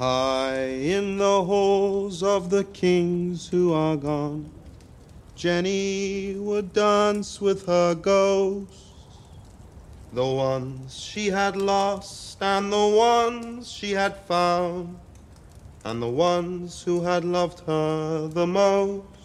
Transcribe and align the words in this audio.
High 0.00 0.80
in 0.96 1.18
the 1.18 1.44
halls 1.44 2.22
of 2.22 2.48
the 2.48 2.64
kings 2.64 3.48
who 3.48 3.74
are 3.74 3.98
gone, 3.98 4.50
Jenny 5.36 6.36
would 6.38 6.72
dance 6.72 7.38
with 7.38 7.66
her 7.66 7.94
ghosts. 7.94 8.94
The 10.14 10.24
ones 10.24 10.98
she 10.98 11.26
had 11.26 11.54
lost 11.54 12.42
and 12.42 12.72
the 12.72 12.88
ones 12.88 13.70
she 13.70 13.90
had 13.90 14.16
found, 14.16 14.96
and 15.84 16.00
the 16.00 16.08
ones 16.08 16.82
who 16.84 17.02
had 17.02 17.22
loved 17.22 17.60
her 17.66 18.26
the 18.26 18.46
most. 18.46 19.19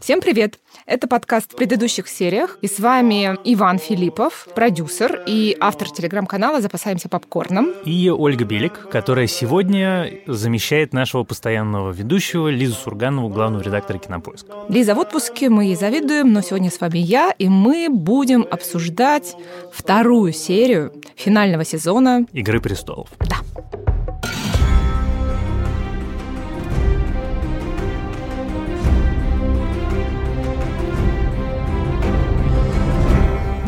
Всем 0.00 0.22
привет! 0.22 0.58
Это 0.86 1.06
подкаст 1.06 1.52
в 1.52 1.56
предыдущих 1.56 2.08
сериях. 2.08 2.56
И 2.62 2.68
с 2.68 2.80
вами 2.80 3.36
Иван 3.44 3.78
Филиппов, 3.78 4.48
продюсер 4.54 5.22
и 5.26 5.54
автор 5.60 5.90
телеграм-канала 5.90 6.62
«Запасаемся 6.62 7.10
попкорном». 7.10 7.74
И 7.84 8.08
Ольга 8.08 8.46
Белик, 8.46 8.88
которая 8.88 9.26
сегодня 9.26 10.10
замещает 10.26 10.94
нашего 10.94 11.24
постоянного 11.24 11.92
ведущего 11.92 12.48
Лизу 12.48 12.76
Сурганову, 12.76 13.28
главного 13.28 13.62
редактора 13.62 13.98
«Кинопоиска». 13.98 14.50
Лиза 14.70 14.94
в 14.94 14.98
отпуске, 14.98 15.50
мы 15.50 15.64
ей 15.64 15.76
завидуем, 15.76 16.32
но 16.32 16.40
сегодня 16.40 16.70
с 16.70 16.80
вами 16.80 16.98
я, 16.98 17.34
и 17.38 17.48
мы 17.48 17.88
будем 17.90 18.46
обсуждать 18.50 19.36
вторую 19.70 20.32
серию 20.32 20.94
финального 21.14 21.66
сезона 21.66 22.24
«Игры 22.32 22.62
престолов». 22.62 23.10
Да. 23.18 23.36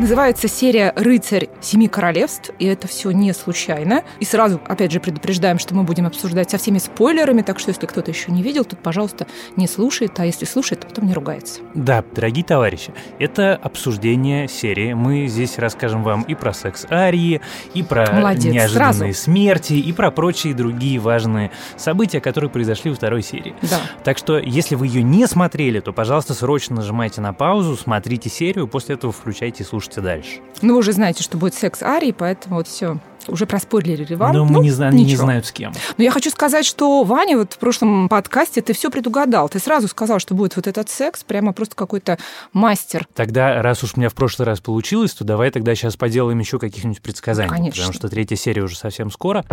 Называется 0.03 0.49
серия 0.49 0.93
«Рыцарь 0.97 1.49
Семи 1.61 1.87
Королевств», 1.87 2.51
и 2.59 2.67
это 2.67 2.89
все 2.89 3.13
не 3.13 3.33
случайно. 3.33 4.03
И 4.19 4.25
сразу, 4.25 4.61
опять 4.67 4.91
же, 4.91 4.99
предупреждаем, 4.99 5.61
что 5.61 5.77
мы 5.77 5.85
будем 5.85 6.09
обсуждать 6.09 6.51
со 6.51 6.59
всеми 6.59 6.79
спойлерами, 6.79 7.43
так 7.43 7.61
что 7.61 7.69
если 7.69 7.87
кто-то 7.87 8.11
еще 8.11 8.33
не 8.33 8.43
видел, 8.43 8.65
тут, 8.65 8.81
пожалуйста, 8.81 9.29
не 9.55 9.69
слушает, 9.69 10.19
а 10.19 10.27
если 10.27 10.45
слушает, 10.45 10.81
то 10.81 10.89
потом 10.89 11.07
не 11.07 11.15
ругается. 11.15 11.61
Да, 11.75 12.03
дорогие 12.17 12.45
товарищи, 12.45 12.93
это 13.21 13.55
обсуждение 13.55 14.49
серии. 14.49 14.93
Мы 14.93 15.29
здесь 15.29 15.57
расскажем 15.57 16.03
вам 16.03 16.23
и 16.23 16.35
про 16.35 16.53
секс 16.53 16.85
Арии, 16.91 17.41
и 17.73 17.85
про 17.85 18.13
Молодец, 18.13 18.53
неожиданные 18.53 19.15
сразу. 19.15 19.23
смерти, 19.23 19.75
и 19.75 19.93
про 19.93 20.11
прочие 20.11 20.53
другие 20.53 20.99
важные 20.99 21.53
события, 21.77 22.21
которые 22.21 22.51
произошли 22.51 22.91
во 22.91 22.97
второй 22.97 23.23
серии. 23.23 23.55
Да. 23.63 23.79
Так 24.03 24.19
что, 24.19 24.37
если 24.37 24.75
вы 24.75 24.89
ее 24.89 25.05
не 25.05 25.29
смотрели, 25.29 25.79
то, 25.79 25.93
пожалуйста, 25.93 26.35
срочно 26.35 26.75
нажимайте 26.75 27.21
на 27.21 27.33
паузу, 27.33 27.77
смотрите 27.77 28.29
серию, 28.29 28.67
после 28.67 28.97
этого 28.97 29.13
включайте 29.13 29.63
и 29.63 29.65
слушайте 29.65 29.92
дальше. 30.01 30.41
Ну, 30.63 30.75
вы 30.75 30.79
уже 30.79 30.93
знаете, 30.93 31.23
что 31.23 31.37
будет 31.37 31.55
секс 31.55 31.83
Арии, 31.83 32.13
поэтому 32.17 32.57
вот 32.57 32.69
все. 32.69 32.99
Уже 33.29 33.47
проспойлерили 33.47 34.15
вам. 34.15 34.33
Но 34.35 34.45
мы 34.45 34.55
Ну, 34.55 34.63
не 34.63 34.71
знаем, 34.71 34.97
не 34.97 35.15
знают 35.17 35.47
с 35.47 35.53
кем. 35.53 35.73
Но 35.97 36.03
я 36.03 36.11
хочу 36.11 36.31
сказать, 36.31 36.65
что 36.67 37.05
Ваня 37.05 37.39
вот 37.39 37.53
в 37.53 37.59
прошлом 37.59 38.09
подкасте 38.09 38.63
ты 38.63 38.73
все 38.73 38.91
предугадал. 38.91 39.49
Ты 39.49 39.61
сразу 39.61 39.87
сказал, 39.87 40.19
что 40.19 40.35
будет 40.35 40.57
вот 40.57 40.67
этот 40.67 40.89
секс, 40.89 41.23
прямо 41.23 41.53
просто 41.53 41.77
какой-то 41.77 42.19
мастер. 42.53 43.07
Тогда, 43.15 43.63
раз 43.63 43.85
уж 43.85 43.93
у 43.95 44.01
меня 44.01 44.09
в 44.09 44.15
прошлый 44.15 44.47
раз 44.47 44.61
получилось, 44.61 45.13
то 45.15 45.25
давай 45.25 45.51
тогда 45.51 45.75
сейчас 45.77 45.97
поделаем 45.97 46.39
еще 46.41 46.59
каких-нибудь 46.59 47.01
предсказаний. 47.01 47.51
Конечно. 47.51 47.71
Потому 47.83 47.93
что 47.93 48.09
третья 48.09 48.37
серия 48.37 48.63
уже 48.63 48.77
совсем 48.77 49.11
скоро. 49.11 49.45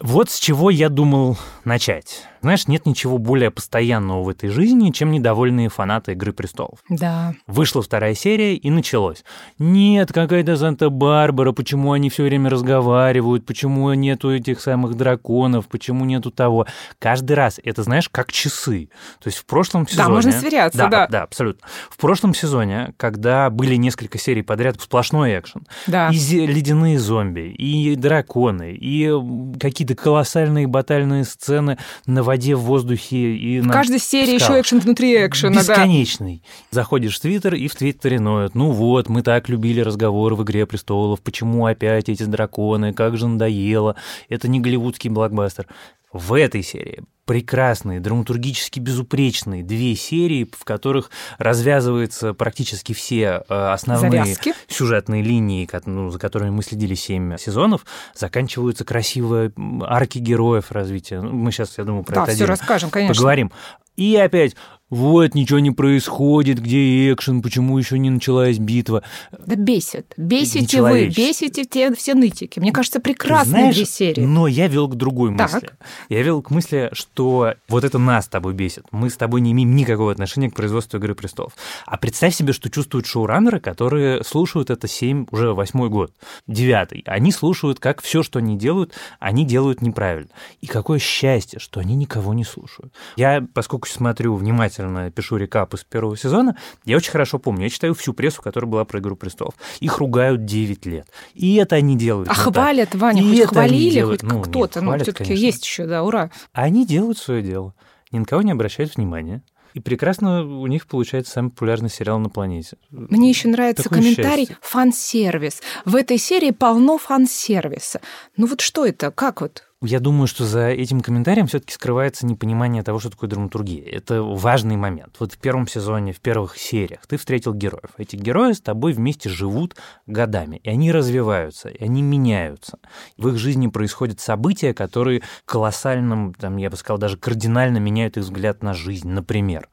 Вот 0.00 0.30
с 0.30 0.38
чего 0.38 0.70
я 0.70 0.88
думал 0.88 1.36
начать. 1.64 2.26
Знаешь, 2.44 2.68
нет 2.68 2.84
ничего 2.84 3.16
более 3.16 3.50
постоянного 3.50 4.22
в 4.22 4.28
этой 4.28 4.50
жизни, 4.50 4.90
чем 4.90 5.10
недовольные 5.10 5.70
фанаты 5.70 6.12
«Игры 6.12 6.34
престолов». 6.34 6.80
Да. 6.90 7.34
Вышла 7.46 7.80
вторая 7.80 8.14
серия, 8.14 8.54
и 8.54 8.68
началось. 8.68 9.24
Нет, 9.58 10.12
какая-то 10.12 10.54
Санта-Барбара, 10.58 11.52
почему 11.52 11.92
они 11.92 12.10
все 12.10 12.24
время 12.24 12.50
разговаривают, 12.50 13.46
почему 13.46 13.90
нету 13.94 14.30
этих 14.30 14.60
самых 14.60 14.94
драконов, 14.94 15.68
почему 15.68 16.04
нету 16.04 16.30
того. 16.30 16.66
Каждый 16.98 17.32
раз 17.32 17.58
это, 17.64 17.82
знаешь, 17.82 18.10
как 18.10 18.30
часы. 18.30 18.90
То 19.20 19.28
есть 19.28 19.38
в 19.38 19.46
прошлом 19.46 19.88
сезоне... 19.88 20.08
можно 20.10 20.32
сверяться, 20.32 20.86
да. 20.90 21.06
Да, 21.06 21.22
абсолютно. 21.22 21.66
В 21.88 21.96
прошлом 21.96 22.34
сезоне, 22.34 22.92
когда 22.98 23.48
были 23.48 23.76
несколько 23.76 24.18
серий 24.18 24.42
подряд, 24.42 24.78
сплошной 24.82 25.38
экшен, 25.38 25.66
Да. 25.86 26.10
и 26.12 26.46
ледяные 26.46 26.98
зомби, 26.98 27.54
и 27.56 27.96
драконы, 27.96 28.72
и 28.78 29.10
какие-то 29.58 29.94
колоссальные 29.94 30.66
батальные 30.66 31.24
сцены 31.24 31.78
на 32.04 32.22
воде, 32.34 32.54
в 32.54 32.60
воздухе 32.60 33.36
и 33.36 33.60
В 33.60 33.66
на 33.66 33.72
каждой 33.72 33.98
серии 33.98 34.34
еще 34.34 34.44
скалах. 34.44 34.60
экшен 34.62 34.80
внутри 34.80 35.26
экшена, 35.26 35.62
да. 35.62 35.74
Бесконечный. 35.74 36.42
Заходишь 36.70 37.16
в 37.16 37.20
Твиттер, 37.20 37.54
и 37.54 37.68
в 37.68 37.74
Твиттере 37.74 38.20
ноют. 38.20 38.54
Ну 38.54 38.70
вот, 38.70 39.08
мы 39.08 39.22
так 39.22 39.48
любили 39.48 39.80
разговоры 39.80 40.34
в 40.34 40.42
«Игре 40.42 40.66
престолов», 40.66 41.20
почему 41.20 41.66
опять 41.66 42.08
эти 42.08 42.24
драконы, 42.24 42.92
как 42.92 43.16
же 43.16 43.28
надоело, 43.28 43.96
это 44.28 44.48
не 44.48 44.60
голливудский 44.60 45.10
блокбастер. 45.10 45.66
В 46.14 46.32
этой 46.32 46.62
серии 46.62 47.02
прекрасные, 47.26 48.00
драматургически 48.00 48.78
безупречные 48.78 49.62
две 49.64 49.96
серии, 49.96 50.48
в 50.56 50.64
которых 50.64 51.10
развязываются 51.38 52.34
практически 52.34 52.92
все 52.92 53.42
э, 53.48 53.54
основные 53.72 54.24
Завязки. 54.24 54.52
сюжетные 54.68 55.22
линии, 55.22 55.68
ну, 55.86 56.10
за 56.10 56.18
которыми 56.18 56.50
мы 56.50 56.62
следили 56.62 56.94
7 56.94 57.36
сезонов, 57.38 57.84
заканчиваются 58.14 58.84
красиво 58.84 59.50
м, 59.56 59.82
арки 59.82 60.18
героев 60.18 60.70
развития. 60.70 61.20
Ну, 61.20 61.32
Мы 61.32 61.50
сейчас, 61.50 61.78
я 61.78 61.84
думаю, 61.84 62.04
про 62.04 62.14
Да, 62.14 62.22
это 62.24 62.32
все 62.32 62.44
расскажем, 62.44 62.90
конечно. 62.90 63.14
поговорим. 63.14 63.50
И 63.96 64.16
опять, 64.16 64.54
вот, 64.94 65.34
ничего 65.34 65.58
не 65.58 65.72
происходит, 65.72 66.60
где 66.60 67.12
экшен, 67.12 67.42
почему 67.42 67.76
еще 67.76 67.98
не 67.98 68.10
началась 68.10 68.58
битва. 68.58 69.02
Да 69.32 69.56
бесит. 69.56 70.14
Бесите 70.16 70.80
вы, 70.82 71.08
бесите 71.08 71.64
те 71.64 71.92
все 71.94 72.14
нытики. 72.14 72.60
Мне 72.60 72.70
кажется, 72.70 73.00
прекрасные 73.00 73.60
знаешь, 73.60 73.74
две 73.74 73.86
серии. 73.86 74.20
Но 74.20 74.46
я 74.46 74.68
вел 74.68 74.86
к 74.86 74.94
другой 74.94 75.36
Так. 75.36 75.52
мысли. 75.52 75.70
Я 76.08 76.22
вел 76.22 76.42
к 76.42 76.50
мысли, 76.50 76.90
что 76.92 77.54
вот 77.68 77.82
это 77.82 77.98
нас 77.98 78.26
с 78.26 78.28
тобой 78.28 78.54
бесит. 78.54 78.84
Мы 78.92 79.10
с 79.10 79.16
тобой 79.16 79.40
не 79.40 79.50
имеем 79.50 79.74
никакого 79.74 80.12
отношения 80.12 80.48
к 80.48 80.54
производству 80.54 80.98
«Игры 80.98 81.16
престолов». 81.16 81.54
А 81.86 81.96
представь 81.96 82.34
себе, 82.36 82.52
что 82.52 82.70
чувствуют 82.70 83.06
шоураннеры, 83.06 83.58
которые 83.58 84.22
слушают 84.22 84.70
это 84.70 84.86
7, 84.86 85.26
уже 85.32 85.54
восьмой 85.54 85.88
год, 85.88 86.12
девятый. 86.46 87.02
Они 87.06 87.32
слушают, 87.32 87.80
как 87.80 88.00
все, 88.00 88.22
что 88.22 88.38
они 88.38 88.56
делают, 88.56 88.92
они 89.18 89.44
делают 89.44 89.82
неправильно. 89.82 90.30
И 90.60 90.68
какое 90.68 91.00
счастье, 91.00 91.58
что 91.58 91.80
они 91.80 91.96
никого 91.96 92.32
не 92.32 92.44
слушают. 92.44 92.92
Я, 93.16 93.44
поскольку 93.54 93.88
смотрю 93.88 94.36
внимательно, 94.36 94.83
пишу 95.10 95.36
рекап 95.36 95.74
из 95.74 95.84
первого 95.84 96.16
сезона, 96.16 96.56
я 96.84 96.96
очень 96.96 97.10
хорошо 97.10 97.38
помню. 97.38 97.64
Я 97.64 97.70
читаю 97.70 97.94
всю 97.94 98.12
прессу, 98.12 98.42
которая 98.42 98.70
была 98.70 98.84
про 98.84 99.00
«Игру 99.00 99.16
престолов». 99.16 99.54
Их 99.80 99.98
ругают 99.98 100.44
9 100.44 100.86
лет. 100.86 101.08
И 101.34 101.56
это 101.56 101.76
они 101.76 101.96
делают. 101.96 102.28
А 102.28 102.34
хвалят, 102.34 102.94
Ваня, 102.94 103.22
И 103.22 103.40
хоть 103.40 103.48
хвалили, 103.50 103.94
делают. 103.94 104.22
хоть 104.22 104.30
Ну, 104.30 104.40
кто-то. 104.42 104.80
Ну, 104.80 104.98
все-таки 104.98 105.34
есть 105.34 105.64
еще, 105.64 105.86
да, 105.86 106.02
ура. 106.02 106.30
Они 106.52 106.86
делают 106.86 107.18
свое 107.18 107.42
дело, 107.42 107.74
ни 108.12 108.18
на 108.18 108.24
кого 108.24 108.42
не 108.42 108.52
обращают 108.52 108.96
внимания. 108.96 109.42
И 109.74 109.80
прекрасно 109.80 110.44
у 110.44 110.66
них 110.68 110.86
получается 110.86 111.32
самый 111.32 111.50
популярный 111.50 111.90
сериал 111.90 112.20
на 112.20 112.28
планете. 112.28 112.76
Мне 112.90 113.28
еще 113.28 113.48
нравится 113.48 113.82
Такое 113.82 113.98
комментарий 113.98 114.44
счастье. 114.46 114.56
фан-сервис. 114.62 115.62
В 115.84 115.96
этой 115.96 116.16
серии 116.16 116.52
полно 116.52 116.96
фан-сервиса. 116.96 118.00
Ну 118.36 118.46
вот 118.46 118.60
что 118.60 118.86
это? 118.86 119.10
Как 119.10 119.40
вот? 119.40 119.64
Я 119.86 120.00
думаю, 120.00 120.26
что 120.26 120.46
за 120.46 120.68
этим 120.68 121.02
комментарием 121.02 121.46
все-таки 121.46 121.74
скрывается 121.74 122.24
непонимание 122.24 122.82
того, 122.82 122.98
что 123.00 123.10
такое 123.10 123.28
драматургия. 123.28 123.84
Это 123.84 124.22
важный 124.22 124.76
момент. 124.76 125.16
Вот 125.18 125.34
в 125.34 125.38
первом 125.38 125.68
сезоне, 125.68 126.14
в 126.14 126.20
первых 126.20 126.56
сериях 126.56 127.06
ты 127.06 127.18
встретил 127.18 127.52
героев. 127.52 127.90
Эти 127.98 128.16
герои 128.16 128.52
с 128.52 128.62
тобой 128.62 128.94
вместе 128.94 129.28
живут 129.28 129.76
годами, 130.06 130.56
и 130.56 130.70
они 130.70 130.90
развиваются, 130.90 131.68
и 131.68 131.84
они 131.84 132.00
меняются. 132.00 132.78
В 133.18 133.28
их 133.28 133.36
жизни 133.36 133.66
происходят 133.66 134.20
события, 134.20 134.72
которые 134.72 135.20
колоссальным, 135.44 136.32
там, 136.32 136.56
я 136.56 136.70
бы 136.70 136.78
сказал, 136.78 136.96
даже 136.96 137.18
кардинально 137.18 137.76
меняют 137.76 138.16
их 138.16 138.22
взгляд 138.22 138.62
на 138.62 138.72
жизнь, 138.72 139.10
например. 139.10 139.68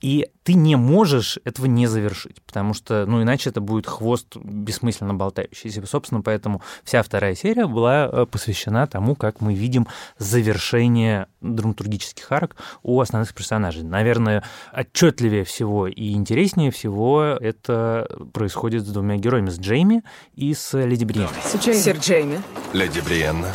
И 0.00 0.28
ты 0.44 0.54
не 0.54 0.76
можешь 0.76 1.38
этого 1.44 1.66
не 1.66 1.86
завершить, 1.86 2.40
потому 2.42 2.74
что, 2.74 3.04
ну, 3.06 3.22
иначе 3.22 3.50
это 3.50 3.60
будет 3.60 3.86
хвост 3.86 4.36
бессмысленно 4.36 5.14
болтающийся. 5.14 5.84
Собственно, 5.86 6.22
поэтому 6.22 6.62
вся 6.84 7.02
вторая 7.02 7.34
серия 7.34 7.66
была 7.66 8.08
э, 8.10 8.26
посвящена 8.26 8.86
тому, 8.86 9.14
как 9.14 9.40
мы 9.40 9.54
видим 9.54 9.86
завершение 10.18 11.26
драматургических 11.40 12.30
арок 12.32 12.56
у 12.82 13.00
основных 13.00 13.34
персонажей. 13.34 13.82
Наверное, 13.82 14.42
отчетливее 14.72 15.44
всего 15.44 15.86
и 15.86 16.12
интереснее 16.12 16.70
всего 16.70 17.22
это 17.22 18.08
происходит 18.32 18.86
с 18.86 18.90
двумя 18.90 19.16
героями, 19.16 19.50
с 19.50 19.58
Джейми 19.58 20.02
и 20.34 20.54
с 20.54 20.76
Леди 20.78 21.04
Бриен. 21.04 21.28
Сэр 21.44 21.96
Джейми, 21.98 22.40
Леди 22.72 23.00
Бриенна, 23.00 23.52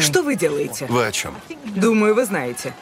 что 0.00 0.22
вы 0.22 0.36
делаете? 0.36 0.86
вы 0.88 1.06
о 1.06 1.12
чем? 1.12 1.34
Думаю, 1.76 2.14
вы 2.14 2.24
знаете. 2.24 2.74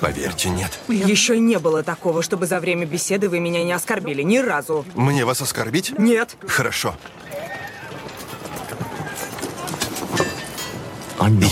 Поверьте, 0.00 0.48
нет. 0.48 0.78
Еще 0.88 1.38
не 1.38 1.58
было 1.58 1.82
такого, 1.82 2.22
чтобы 2.22 2.46
за 2.46 2.60
время 2.60 2.86
беседы 2.86 3.28
вы 3.28 3.40
меня 3.40 3.64
не 3.64 3.72
оскорбили 3.72 4.22
ни 4.22 4.38
разу. 4.38 4.84
Мне 4.94 5.24
вас 5.24 5.40
оскорбить? 5.40 5.98
Нет. 5.98 6.36
Хорошо. 6.46 6.94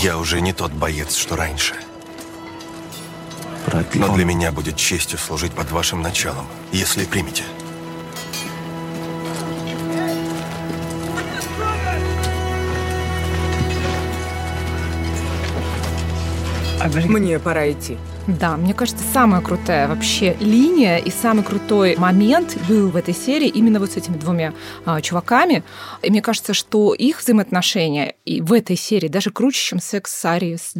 Я 0.01 0.17
уже 0.17 0.41
не 0.41 0.53
тот 0.53 0.71
боец, 0.71 1.15
что 1.15 1.35
раньше. 1.35 1.73
Но 3.95 4.15
для 4.15 4.25
меня 4.25 4.51
будет 4.51 4.77
честью 4.77 5.17
служить 5.17 5.51
под 5.53 5.71
вашим 5.71 6.01
началом, 6.01 6.45
если 6.71 7.05
примете. 7.05 7.43
Мне 16.93 17.39
пора 17.39 17.71
идти. 17.71 17.97
Да, 18.27 18.57
мне 18.57 18.73
кажется, 18.73 19.03
самая 19.13 19.41
крутая 19.41 19.87
вообще 19.87 20.35
линия 20.39 20.97
и 20.97 21.11
самый 21.11 21.43
крутой 21.43 21.95
момент 21.97 22.57
был 22.67 22.89
в 22.89 22.95
этой 22.95 23.13
серии 23.13 23.47
именно 23.47 23.79
вот 23.79 23.91
с 23.91 23.97
этими 23.97 24.17
двумя 24.17 24.53
а, 24.85 25.01
чуваками. 25.01 25.63
И 26.01 26.09
мне 26.09 26.21
кажется, 26.21 26.53
что 26.53 26.93
их 26.93 27.19
взаимоотношения 27.19 28.15
и 28.25 28.41
в 28.41 28.53
этой 28.53 28.75
серии 28.75 29.07
даже 29.07 29.31
круче, 29.31 29.59
чем 29.59 29.79
секс 29.79 30.11
с 30.11 30.25
Ари 30.25 30.55
с 30.55 30.73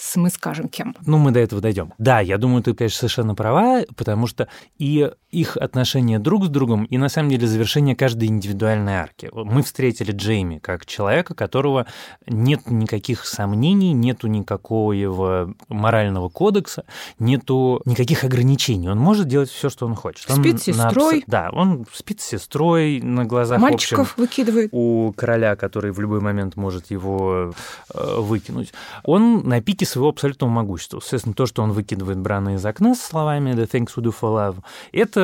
с 0.00 0.16
мы 0.16 0.30
скажем 0.30 0.68
кем. 0.68 0.94
Ну, 1.04 1.18
мы 1.18 1.32
до 1.32 1.40
этого 1.40 1.60
дойдем. 1.60 1.92
Да, 1.98 2.20
я 2.20 2.38
думаю, 2.38 2.62
ты, 2.62 2.72
конечно, 2.72 2.98
совершенно 2.98 3.34
права, 3.34 3.82
потому 3.96 4.26
что 4.26 4.48
и 4.78 5.10
их 5.30 5.56
отношения 5.56 6.18
друг 6.18 6.46
с 6.46 6.48
другом, 6.48 6.84
и 6.84 6.96
на 6.96 7.08
самом 7.08 7.30
деле 7.30 7.46
завершение 7.46 7.94
каждой 7.94 8.28
индивидуальной 8.28 8.94
арки. 8.94 9.28
Мы 9.32 9.62
встретили 9.62 10.12
Джейми 10.12 10.58
как 10.58 10.86
человека, 10.86 11.34
которого 11.34 11.86
нет 12.26 12.70
никаких 12.70 13.26
сомнений, 13.26 13.92
нету 13.92 14.26
никакого 14.26 15.54
морального 15.68 16.28
кодекса, 16.28 16.84
нету 17.18 17.82
никаких 17.84 18.24
ограничений. 18.24 18.88
Он 18.88 18.98
может 18.98 19.28
делать 19.28 19.50
все, 19.50 19.68
что 19.68 19.86
он 19.86 19.94
хочет. 19.94 20.30
Спит 20.30 20.54
он 20.54 20.58
с 20.58 20.62
сестрой. 20.62 21.24
На... 21.26 21.32
Да, 21.32 21.50
он 21.52 21.86
спит 21.92 22.20
с 22.20 22.24
сестрой 22.24 23.00
на 23.02 23.24
глазах 23.24 23.60
Мальчиков 23.60 24.12
общем, 24.12 24.22
выкидывает. 24.22 24.68
У 24.72 25.12
короля, 25.14 25.56
который 25.56 25.92
в 25.92 26.00
любой 26.00 26.20
момент 26.20 26.56
может 26.56 26.90
его 26.90 27.52
э, 27.92 28.20
выкинуть. 28.20 28.72
Он 29.04 29.46
на 29.46 29.60
пике 29.60 29.84
своего 29.84 30.08
абсолютного 30.08 30.50
могущества. 30.50 31.00
Соответственно, 31.00 31.34
то, 31.34 31.46
что 31.46 31.62
он 31.62 31.72
выкидывает 31.72 32.18
Брана 32.18 32.54
из 32.54 32.64
окна 32.64 32.94
с 32.94 33.02
словами 33.02 33.50
«The 33.50 33.68
thanks 33.68 33.90
we 33.96 34.04
do 34.04 34.14
for 34.18 34.34
love», 34.34 34.56
это 34.92 35.17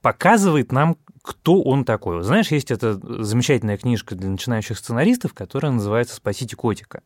показывает 0.00 0.72
нам, 0.72 0.96
кто 1.24 1.62
он 1.62 1.86
такой. 1.86 2.22
Знаешь, 2.22 2.50
есть 2.50 2.70
эта 2.70 3.00
замечательная 3.22 3.78
книжка 3.78 4.14
для 4.14 4.28
начинающих 4.28 4.76
сценаристов, 4.76 5.32
которая 5.32 5.72
называется 5.72 6.16
«Спасите 6.16 6.54
котика». 6.54 7.00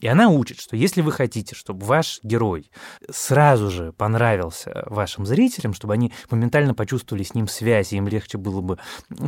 И 0.00 0.06
она 0.06 0.30
учит, 0.30 0.58
что 0.58 0.76
если 0.76 1.02
вы 1.02 1.12
хотите, 1.12 1.54
чтобы 1.54 1.84
ваш 1.84 2.20
герой 2.22 2.70
сразу 3.10 3.70
же 3.70 3.92
понравился 3.92 4.84
вашим 4.86 5.26
зрителям, 5.26 5.74
чтобы 5.74 5.92
они 5.92 6.10
моментально 6.30 6.72
почувствовали 6.72 7.22
с 7.22 7.34
ним 7.34 7.48
связь, 7.48 7.92
и 7.92 7.96
им 7.96 8.08
легче 8.08 8.38
было 8.38 8.62
бы 8.62 8.78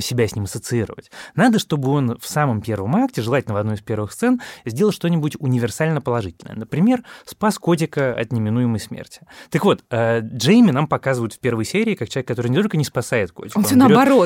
себя 0.00 0.26
с 0.26 0.34
ним 0.34 0.44
ассоциировать, 0.44 1.10
надо, 1.34 1.58
чтобы 1.58 1.90
он 1.90 2.18
в 2.18 2.26
самом 2.26 2.62
первом 2.62 2.96
акте, 2.96 3.20
желательно 3.20 3.52
в 3.52 3.58
одной 3.58 3.74
из 3.74 3.82
первых 3.82 4.12
сцен, 4.12 4.40
сделал 4.64 4.92
что-нибудь 4.92 5.36
универсально 5.40 6.00
положительное. 6.00 6.56
Например, 6.56 7.04
спас 7.26 7.58
котика 7.58 8.14
от 8.14 8.32
неминуемой 8.32 8.80
смерти. 8.80 9.20
Так 9.50 9.66
вот, 9.66 9.84
э, 9.90 10.20
Джейми 10.20 10.70
нам 10.70 10.86
показывают 10.86 11.34
в 11.34 11.38
первой 11.38 11.66
серии 11.66 11.94
как 11.94 12.08
человек, 12.08 12.28
который 12.28 12.48
не 12.48 12.56
только 12.56 12.78
не 12.78 12.84
спасает 12.84 13.30
котика, 13.32 13.58
он, 13.58 13.64
он 13.64 13.66
все 13.66 13.76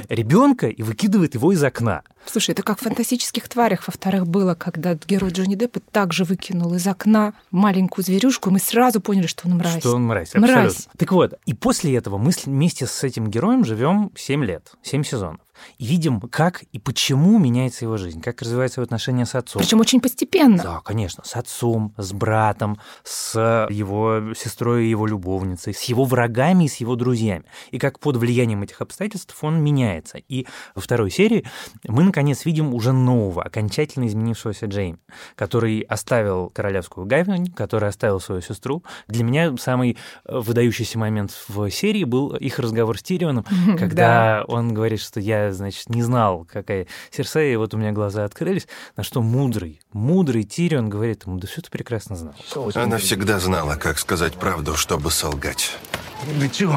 наоборот. 0.03 0.19
ребенка 0.19 0.67
и 0.69 0.83
выкидывает 0.83 1.35
его 1.35 1.53
из 1.53 1.63
окна. 1.63 2.03
Слушай, 2.27 2.51
это 2.51 2.63
как 2.63 2.79
в 2.81 2.83
фантастических 2.83 3.49
тварях, 3.49 3.87
во-вторых, 3.87 4.27
было, 4.27 4.55
когда 4.55 4.95
герой 4.95 5.31
Джонни 5.31 5.55
Деппа 5.55 5.81
также 5.81 6.25
выкинул 6.25 6.75
из 6.75 6.87
окна 6.87 7.35
маленькую 7.51 8.05
зверюшку, 8.05 8.51
и 8.51 8.53
мы 8.53 8.59
сразу 8.59 9.01
поняли, 9.01 9.27
что 9.27 9.47
он 9.49 9.57
мразь. 9.57 9.79
Что 9.81 9.95
он 9.95 10.05
мразь, 10.05 10.35
Мразь. 10.35 10.51
абсолютно. 10.51 10.93
Так 10.99 11.13
вот, 11.13 11.35
и 11.47 11.55
после 11.55 11.97
этого 11.97 12.19
мы 12.19 12.33
вместе 12.45 12.87
с 12.87 13.05
этим 13.05 13.29
героем 13.29 13.65
живем 13.65 14.11
7 14.17 14.45
лет, 14.45 14.73
7 14.83 15.05
сезонов. 15.05 15.41
И 15.79 15.87
видим, 15.87 16.21
как 16.21 16.63
и 16.73 16.79
почему 16.79 17.39
меняется 17.39 17.85
его 17.85 17.97
жизнь, 17.97 18.21
как 18.21 18.43
развиваются 18.43 18.81
его 18.81 18.85
отношения 18.85 19.27
с 19.27 19.35
отцом. 19.35 19.61
Причем 19.61 19.81
очень 19.81 20.01
постепенно. 20.01 20.63
Да, 20.63 20.81
конечно, 20.81 21.25
с 21.25 21.37
отцом, 21.37 21.95
с 21.97 22.13
братом, 22.13 22.79
с 23.05 23.67
его 23.71 24.35
сестрой 24.35 24.87
и 24.87 24.91
его 24.91 25.07
любовницей, 25.07 25.75
с 25.75 25.83
его 25.83 26.05
врагами 26.05 26.65
и 26.65 26.69
с 26.69 26.77
его 26.77 26.97
друзьями. 26.97 27.45
И 27.71 27.79
как 27.79 27.99
под 28.01 28.17
влиянием 28.17 28.63
этих 28.63 28.81
обстоятельств 28.81 29.37
он 29.43 29.63
меняется. 29.63 30.19
И 30.29 30.47
во 30.75 30.81
второй 30.81 31.11
серии 31.11 31.45
мы, 31.87 32.05
наконец, 32.05 32.45
видим 32.45 32.75
уже 32.75 32.93
нового, 32.93 33.43
окончательно 33.43 34.07
изменившегося 34.07 34.67
Джейми, 34.67 34.99
который 35.35 35.81
оставил 35.81 36.51
королевскую 36.51 37.07
гавань, 37.07 37.53
который 37.53 37.89
оставил 37.89 38.21
свою 38.21 38.41
сестру. 38.41 38.83
Для 39.09 39.25
меня 39.25 39.57
самый 39.59 39.97
э, 40.25 40.39
выдающийся 40.39 40.99
момент 40.99 41.33
в 41.49 41.71
серии 41.71 42.05
был 42.05 42.35
их 42.37 42.59
разговор 42.59 42.99
с 42.99 43.03
Тирионом, 43.03 43.45
когда 43.79 44.45
он 44.47 44.75
говорит, 44.75 45.01
что 45.01 45.21
я, 45.21 45.46
значит, 45.53 45.89
не 45.89 46.03
знал, 46.03 46.47
какая 46.51 46.87
Серсея, 47.11 47.53
и 47.53 47.57
вот 47.57 47.75
у 47.75 47.77
меня 47.77 47.93
глаза 47.93 48.25
открылись, 48.25 48.67
на 48.97 49.03
что 49.03 49.23
мудрый, 49.23 49.81
мудрый 49.93 50.45
Тирион 50.45 50.89
говорит 50.89 51.25
ему, 51.27 51.39
да 51.39 51.47
все 51.47 51.61
ты 51.61 51.71
прекрасно 51.71 52.17
знал. 52.17 52.35
Она 52.75 52.99
всегда 52.99 53.39
знала, 53.39 53.77
как 53.77 53.99
сказать 53.99 54.35
правду, 54.35 54.77
чтобы 54.77 55.11
солгать. 55.11 55.77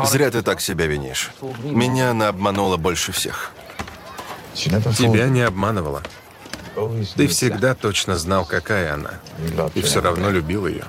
Зря 0.06 0.32
ты 0.32 0.42
так 0.42 0.62
себя 0.62 0.86
винишь. 0.88 1.32
Меня 1.64 2.12
она 2.12 2.30
обманула 2.30 2.78
больше 2.78 3.12
всех. 3.12 3.52
Тебя 4.54 5.28
не 5.28 5.42
обманывала. 5.42 6.04
Ты 7.16 7.28
всегда 7.28 7.76
точно 7.76 8.18
знал, 8.18 8.46
какая 8.46 8.94
она. 8.94 9.20
И 9.76 9.82
все 9.82 10.02
равно 10.02 10.30
любил 10.30 10.68
ее. 10.68 10.86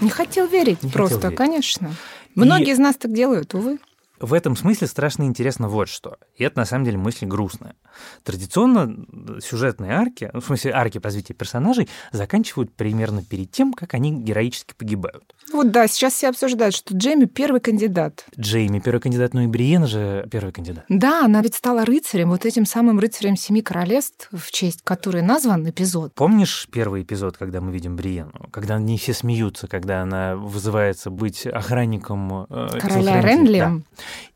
Не 0.00 0.10
хотел 0.10 0.46
верить 0.46 0.82
Не 0.82 0.90
просто, 0.90 1.16
хотел 1.16 1.30
верить. 1.30 1.38
конечно. 1.38 1.94
Многие 2.34 2.72
из 2.72 2.78
нас 2.78 2.96
так 2.96 3.12
делают, 3.12 3.54
увы. 3.54 3.78
В 4.20 4.32
этом 4.32 4.56
смысле 4.56 4.86
страшно 4.86 5.24
интересно 5.24 5.68
вот 5.68 5.88
что. 5.88 6.18
И 6.36 6.44
это 6.44 6.58
на 6.58 6.64
самом 6.64 6.84
деле 6.84 6.98
мысль 6.98 7.26
грустная. 7.26 7.74
Традиционно 8.22 9.06
сюжетные 9.40 9.92
арки, 9.92 10.30
ну, 10.32 10.40
в 10.40 10.44
смысле 10.44 10.72
арки 10.72 10.98
по 10.98 11.08
развитию 11.08 11.36
персонажей, 11.36 11.88
заканчивают 12.12 12.72
примерно 12.74 13.22
перед 13.22 13.50
тем, 13.50 13.72
как 13.72 13.94
они 13.94 14.12
героически 14.12 14.74
погибают. 14.76 15.34
Вот 15.52 15.70
да, 15.70 15.86
сейчас 15.88 16.14
все 16.14 16.28
обсуждают, 16.28 16.74
что 16.74 16.96
Джейми 16.96 17.26
первый 17.26 17.60
кандидат. 17.60 18.24
Джейми 18.38 18.78
первый 18.78 19.00
кандидат, 19.00 19.34
ну 19.34 19.42
и 19.42 19.46
Бриена 19.46 19.86
же 19.86 20.28
первый 20.30 20.52
кандидат. 20.52 20.84
Да, 20.88 21.24
она 21.24 21.42
ведь 21.42 21.54
стала 21.54 21.84
рыцарем, 21.84 22.30
вот 22.30 22.46
этим 22.46 22.66
самым 22.66 22.98
рыцарем 22.98 23.36
Семи 23.36 23.62
Королевств, 23.62 24.28
в 24.32 24.50
честь 24.50 24.82
которой 24.82 25.22
назван 25.22 25.68
эпизод. 25.68 26.14
Помнишь 26.14 26.68
первый 26.70 27.02
эпизод, 27.02 27.36
когда 27.36 27.60
мы 27.60 27.72
видим 27.72 27.96
Бриену? 27.96 28.48
Когда 28.52 28.76
они 28.76 28.96
все 28.98 29.12
смеются, 29.12 29.66
когда 29.66 30.02
она 30.02 30.36
вызывается 30.36 31.10
быть 31.10 31.46
охранником 31.46 32.46
э, 32.48 32.78
Короля? 32.80 33.20
Ренли. 33.20 33.58
Да. 33.58 33.72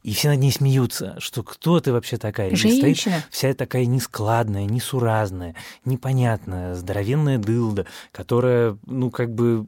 И 0.02 0.12
все 0.14 0.28
над 0.30 0.38
ней 0.38 0.52
смеются, 0.52 1.16
что 1.18 1.42
кто 1.42 1.80
ты 1.80 1.92
вообще 1.92 2.16
такая? 2.16 2.50
И 2.50 2.56
стоит 2.56 2.80
Женщина. 2.80 3.24
вся 3.30 3.52
такая 3.54 3.84
нескладная, 3.86 4.64
несуразная, 4.64 5.54
непонятная, 5.84 6.74
здоровенная 6.74 7.38
дылда, 7.38 7.86
которая, 8.12 8.78
ну, 8.86 9.10
как 9.10 9.34
бы, 9.34 9.66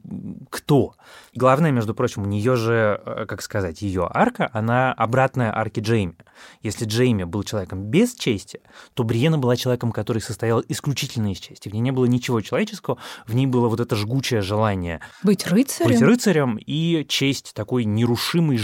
кто? 0.49 0.95
Главное, 1.35 1.71
между 1.71 1.93
прочим, 1.93 2.23
у 2.23 2.25
нее 2.25 2.55
же, 2.55 3.01
э, 3.05 3.25
как 3.27 3.41
сказать, 3.41 3.81
ее 3.81 4.07
арка, 4.11 4.49
она 4.53 4.93
обратная 4.93 5.55
арке 5.55 5.81
Джейми. 5.81 6.15
Если 6.63 6.85
Джейми 6.85 7.23
был 7.23 7.43
человеком 7.43 7.83
без 7.83 8.15
чести, 8.15 8.61
то 8.93 9.03
Бриена 9.03 9.37
была 9.37 9.55
человеком, 9.55 9.91
который 9.91 10.21
состоял 10.21 10.63
исключительно 10.67 11.31
из 11.31 11.37
чести. 11.39 11.69
В 11.69 11.73
ней 11.73 11.81
не 11.81 11.91
было 11.91 12.05
ничего 12.05 12.41
человеческого, 12.41 12.97
в 13.27 13.35
ней 13.35 13.45
было 13.45 13.67
вот 13.67 13.79
это 13.79 13.95
жгучее 13.95 14.41
желание 14.41 15.01
Быть 15.23 15.45
рыцарем. 15.45 15.91
быть 15.91 16.01
рыцарем 16.01 16.57
и 16.57 17.05
честь 17.07 17.53
такой 17.53 17.83
нерушимый 17.85 18.57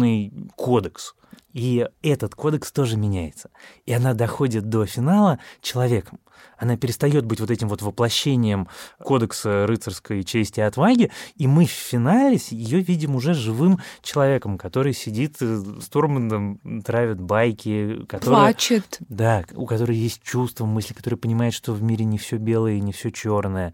железобетонный 0.00 0.50
кодекс. 0.56 1.14
И 1.52 1.88
этот 2.02 2.34
кодекс 2.34 2.70
тоже 2.70 2.96
меняется. 2.96 3.50
И 3.86 3.92
она 3.92 4.14
доходит 4.14 4.68
до 4.68 4.86
финала 4.86 5.38
человеком. 5.60 6.20
Она 6.58 6.76
перестает 6.76 7.24
быть 7.24 7.40
вот 7.40 7.50
этим 7.50 7.68
вот 7.68 7.80
воплощением 7.80 8.68
кодекса 9.02 9.66
рыцарской 9.66 10.22
чести 10.24 10.60
и 10.60 10.62
отваги, 10.62 11.10
и 11.36 11.46
мы 11.46 11.64
в 11.64 11.70
финале 11.70 12.38
ее 12.50 12.80
видим 12.80 13.16
уже 13.16 13.32
живым 13.32 13.78
человеком, 14.02 14.58
который 14.58 14.92
сидит 14.92 15.36
э, 15.40 15.62
с 15.80 15.88
Тормандом, 15.88 16.60
травит 16.84 17.18
байки, 17.18 18.04
который... 18.06 18.34
Плачет. 18.34 18.98
Да, 19.08 19.44
у 19.54 19.64
которой 19.64 19.96
есть 19.96 20.22
чувства, 20.22 20.66
мысли, 20.66 20.92
который 20.92 21.14
понимает, 21.14 21.54
что 21.54 21.72
в 21.72 21.82
мире 21.82 22.04
не 22.04 22.18
все 22.18 22.36
белое 22.36 22.74
и 22.74 22.80
не 22.80 22.92
все 22.92 23.10
черное. 23.10 23.72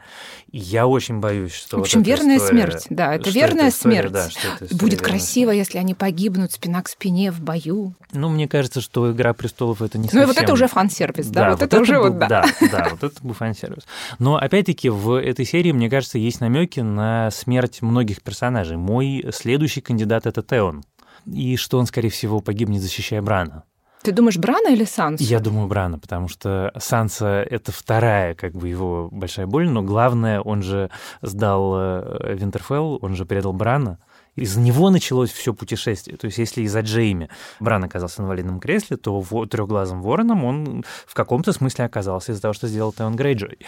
И 0.52 0.58
я 0.58 0.86
очень 0.86 1.18
боюсь, 1.18 1.52
что 1.54 1.76
В 1.76 1.80
вот 1.80 1.86
общем, 1.86 2.02
эта 2.02 2.10
верная 2.10 2.36
история- 2.36 2.50
смерть. 2.68 2.86
Да, 2.90 3.14
это 3.16 3.30
верная 3.30 3.68
история, 3.70 3.96
смерть. 4.00 4.12
да, 4.12 4.28
история 4.28 4.56
Будет 4.76 5.00
верная 5.00 5.08
красиво, 5.10 5.50
если 5.50 5.78
они 5.78 5.94
погибнут 5.94 6.52
спина 6.52 6.82
к 6.82 6.88
спине 6.88 7.32
в 7.32 7.40
бою. 7.40 7.94
Ну, 8.12 8.28
мне 8.28 8.46
кажется, 8.48 8.80
что 8.80 9.10
«Игра 9.10 9.34
престолов»— 9.34 9.82
это 9.82 9.98
не 9.98 10.04
Ну 10.04 10.10
совсем... 10.10 10.22
и 10.22 10.26
вот 10.26 10.36
это 10.38 10.52
уже 10.52 10.68
фан-сервис, 10.68 11.26
да? 11.28 11.50
вот, 11.50 11.62
это, 11.62 11.80
уже 11.80 11.94
был- 11.96 12.04
вот 12.10 12.18
да. 12.18 12.26
Да, 12.28 12.44
да, 12.72 12.88
вот 12.90 13.02
это 13.02 13.22
был 13.22 13.34
фан-сервис. 13.34 13.86
Но, 14.18 14.36
опять-таки, 14.36 14.88
в 14.88 15.20
этой 15.20 15.44
серии, 15.44 15.72
мне 15.72 15.90
кажется, 15.90 16.18
есть 16.18 16.40
намеки 16.40 16.80
на 16.80 17.30
смерть 17.30 17.82
многих 17.82 18.22
персонажей. 18.22 18.76
Мой 18.76 19.24
следующий 19.32 19.80
кандидат— 19.80 20.26
это 20.26 20.42
Теон. 20.42 20.84
И 21.26 21.56
что 21.56 21.78
он, 21.78 21.86
скорее 21.86 22.10
всего, 22.10 22.40
погибнет, 22.40 22.82
защищая 22.82 23.20
Брана. 23.22 23.64
Ты 24.02 24.12
думаешь, 24.12 24.36
Брана 24.36 24.68
или 24.68 24.84
Санс? 24.84 25.20
Я 25.20 25.40
думаю, 25.40 25.66
Брана, 25.66 25.98
потому 25.98 26.28
что 26.28 26.72
Санса— 26.78 27.44
это 27.50 27.72
вторая, 27.72 28.34
как 28.36 28.52
бы, 28.52 28.68
его 28.68 29.08
большая 29.10 29.46
боль, 29.46 29.68
но 29.68 29.82
главное, 29.82 30.40
он 30.40 30.62
же 30.62 30.90
сдал 31.22 31.74
э, 31.76 32.34
Винтерфелл, 32.36 33.00
он 33.02 33.16
же 33.16 33.24
предал 33.24 33.52
Брана, 33.52 33.98
из-за 34.36 34.60
него 34.60 34.90
началось 34.90 35.30
все 35.30 35.52
путешествие. 35.52 36.16
То 36.16 36.26
есть, 36.26 36.38
если 36.38 36.62
из-за 36.62 36.80
Джейми 36.80 37.28
Бран 37.58 37.84
оказался 37.84 38.22
в 38.22 38.24
инвалидном 38.24 38.60
кресле, 38.60 38.96
то 38.96 39.22
трехглазым 39.46 40.02
вороном 40.02 40.44
он 40.44 40.84
в 41.06 41.14
каком-то 41.14 41.52
смысле 41.52 41.86
оказался 41.86 42.32
из-за 42.32 42.42
того, 42.42 42.54
что 42.54 42.68
сделал 42.68 42.92
Теон 42.92 43.16
Грейджой. 43.16 43.58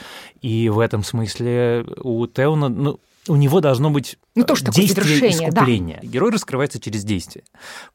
И 0.41 0.69
в 0.69 0.79
этом 0.79 1.03
смысле 1.03 1.87
у 2.03 2.27
Теона, 2.27 2.69
ну, 2.69 3.01
у 3.29 3.37
него 3.37 3.61
должно 3.61 3.91
быть 3.91 4.19
Ну, 4.35 4.45
тоже 4.45 4.65
такое 4.65 4.83
действие 4.83 5.05
завершение, 5.05 5.51
да. 5.51 5.61
искупления. 5.61 6.01
Герой 6.03 6.31
раскрывается 6.31 6.81
через 6.81 7.05
действие. 7.05 7.45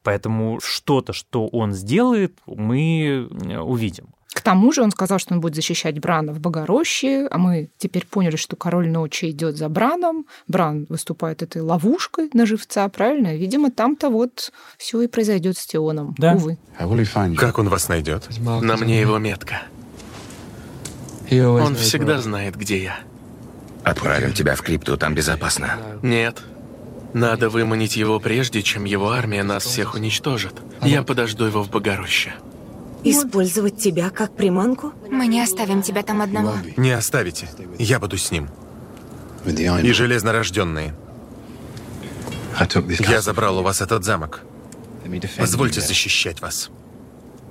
Поэтому 0.02 0.60
что-то, 0.60 1.12
что 1.12 1.46
он 1.48 1.72
сделает, 1.72 2.38
мы 2.46 3.28
э, 3.30 3.58
увидим. 3.58 4.08
К 4.34 4.40
тому 4.40 4.72
же 4.72 4.82
он 4.82 4.90
сказал, 4.90 5.20
что 5.20 5.32
он 5.32 5.40
будет 5.40 5.54
защищать 5.54 6.00
Брана 6.00 6.32
в 6.32 6.40
Богороще, 6.40 7.28
а 7.30 7.38
мы 7.38 7.70
теперь 7.78 8.04
поняли, 8.04 8.34
что 8.34 8.56
король 8.56 8.90
ночи 8.90 9.30
идет 9.30 9.56
за 9.56 9.68
Браном. 9.68 10.26
Бран 10.48 10.86
выступает 10.88 11.42
этой 11.42 11.62
ловушкой 11.62 12.30
на 12.32 12.44
живца, 12.44 12.88
правильно? 12.88 13.36
Видимо, 13.36 13.70
там-то 13.70 14.10
вот 14.10 14.52
все 14.76 15.00
и 15.02 15.06
произойдет 15.06 15.56
с 15.56 15.64
Теоном. 15.66 16.16
Да. 16.18 16.34
Увы. 16.34 16.58
Как 17.36 17.58
он 17.60 17.68
вас 17.68 17.88
найдет? 17.88 18.28
На 18.40 18.76
мне 18.76 19.00
его 19.00 19.18
метка. 19.18 19.62
Он 21.30 21.76
всегда 21.76 22.20
знает, 22.20 22.56
где 22.56 22.82
я. 22.82 22.98
Отправим 23.84 24.32
тебя 24.32 24.56
в 24.56 24.62
крипту, 24.62 24.96
там 24.96 25.14
безопасно. 25.14 25.78
Нет. 26.02 26.42
Надо 27.12 27.48
выманить 27.48 27.96
его 27.96 28.18
прежде, 28.18 28.62
чем 28.62 28.84
его 28.84 29.12
армия 29.12 29.44
нас 29.44 29.62
всех 29.64 29.94
уничтожит. 29.94 30.54
Я 30.82 31.04
подожду 31.04 31.44
его 31.44 31.62
в 31.62 31.70
Богороще. 31.70 32.34
Использовать 33.04 33.78
тебя 33.78 34.10
как 34.10 34.34
приманку? 34.34 34.92
Мы 35.10 35.26
не 35.26 35.40
оставим 35.40 35.82
тебя 35.82 36.02
там 36.02 36.22
одного. 36.22 36.54
Не 36.76 36.92
оставите. 36.92 37.48
Я 37.78 37.98
буду 38.00 38.16
с 38.16 38.30
ним. 38.30 38.48
И 39.46 39.92
железнорожденные. 39.92 40.94
Я 43.00 43.20
забрал 43.20 43.58
у 43.58 43.62
вас 43.62 43.80
этот 43.80 44.04
замок. 44.04 44.40
Позвольте 45.38 45.80
защищать 45.80 46.40
вас. 46.40 46.70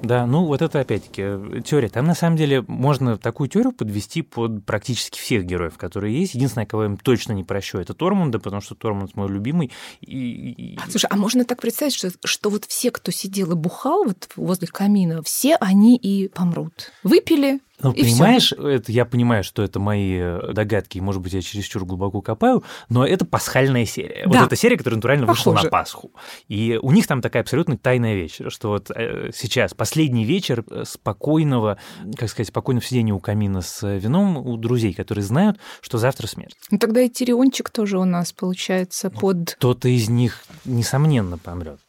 Да, 0.03 0.25
ну 0.25 0.45
вот 0.45 0.62
это 0.62 0.81
опять-таки 0.81 1.62
теория. 1.63 1.88
Там 1.88 2.05
на 2.05 2.13
самом 2.13 2.36
деле 2.36 2.63
можно 2.67 3.17
такую 3.17 3.48
теорию 3.48 3.72
подвести 3.72 4.22
под 4.22 4.65
практически 4.65 5.17
всех 5.17 5.45
героев, 5.45 5.77
которые 5.77 6.19
есть. 6.19 6.36
Единственное, 6.36 6.65
кого 6.65 6.83
я 6.83 6.89
им 6.89 6.98
точно 6.98 7.31
не 7.31 7.45
прощу, 7.45 7.77
это 7.77 7.93
Тормунда, 7.93 8.39
потому 8.39 8.62
что 8.62 8.75
Тормунд 8.75 9.15
мой 9.15 9.29
любимый. 9.29 9.72
И... 10.01 10.77
Слушай, 10.89 11.07
а 11.10 11.15
можно 11.15 11.45
так 11.45 11.62
представить, 11.62 11.95
что, 11.95 12.12
что 12.25 12.50
вот 12.50 12.65
все, 12.65 12.91
кто 12.91 13.12
сидел 13.12 13.53
и 13.53 13.55
бухал 13.55 14.03
вот 14.03 14.29
возле 14.36 14.67
камина, 14.67 15.24
все 15.24 15.55
они 15.55 15.95
и 15.95 16.27
помрут. 16.27 16.91
Выпили, 17.03 17.62
ну, 17.89 17.91
и 17.91 18.03
понимаешь, 18.03 18.53
всё. 18.53 18.67
это, 18.67 18.91
я 18.91 19.05
понимаю, 19.05 19.43
что 19.43 19.63
это 19.63 19.79
мои 19.79 20.17
э, 20.19 20.53
догадки, 20.53 20.99
может 20.99 21.21
быть, 21.21 21.33
я 21.33 21.41
чересчур 21.41 21.85
глубоко 21.85 22.21
копаю, 22.21 22.63
но 22.89 23.05
это 23.05 23.25
пасхальная 23.25 23.85
серия. 23.85 24.23
Вот 24.25 24.33
Да. 24.33 24.45
эта 24.45 24.55
серия, 24.55 24.77
которая 24.77 24.97
натурально 24.97 25.25
вышла 25.25 25.51
Похоже. 25.51 25.65
на 25.65 25.69
Пасху. 25.69 26.11
И 26.47 26.79
у 26.81 26.91
них 26.91 27.07
там 27.07 27.21
такая 27.21 27.43
абсолютно 27.43 27.77
тайная 27.77 28.15
вещь, 28.15 28.39
что 28.47 28.69
вот 28.69 28.89
э, 28.91 29.31
сейчас 29.33 29.73
последний 29.73 30.25
вечер 30.25 30.63
э, 30.69 30.83
спокойного, 30.85 31.77
как 32.17 32.29
сказать, 32.29 32.47
спокойного 32.49 32.85
сидения 32.85 33.13
у 33.13 33.19
камина 33.19 33.61
с 33.61 33.87
вином 33.97 34.37
у 34.37 34.57
друзей, 34.57 34.93
которые 34.93 35.23
знают, 35.23 35.57
что 35.81 35.97
завтра 35.97 36.27
смерть. 36.27 36.55
Ну 36.71 36.77
тогда 36.77 37.01
и 37.01 37.09
Тириончик 37.09 37.69
тоже 37.69 37.97
у 37.99 38.05
нас 38.05 38.31
получается 38.33 39.09
под... 39.09 39.55
Кто-то 39.55 39.87
из 39.89 40.09
них, 40.09 40.43
несомненно, 40.65 41.37
помрет. 41.37 41.79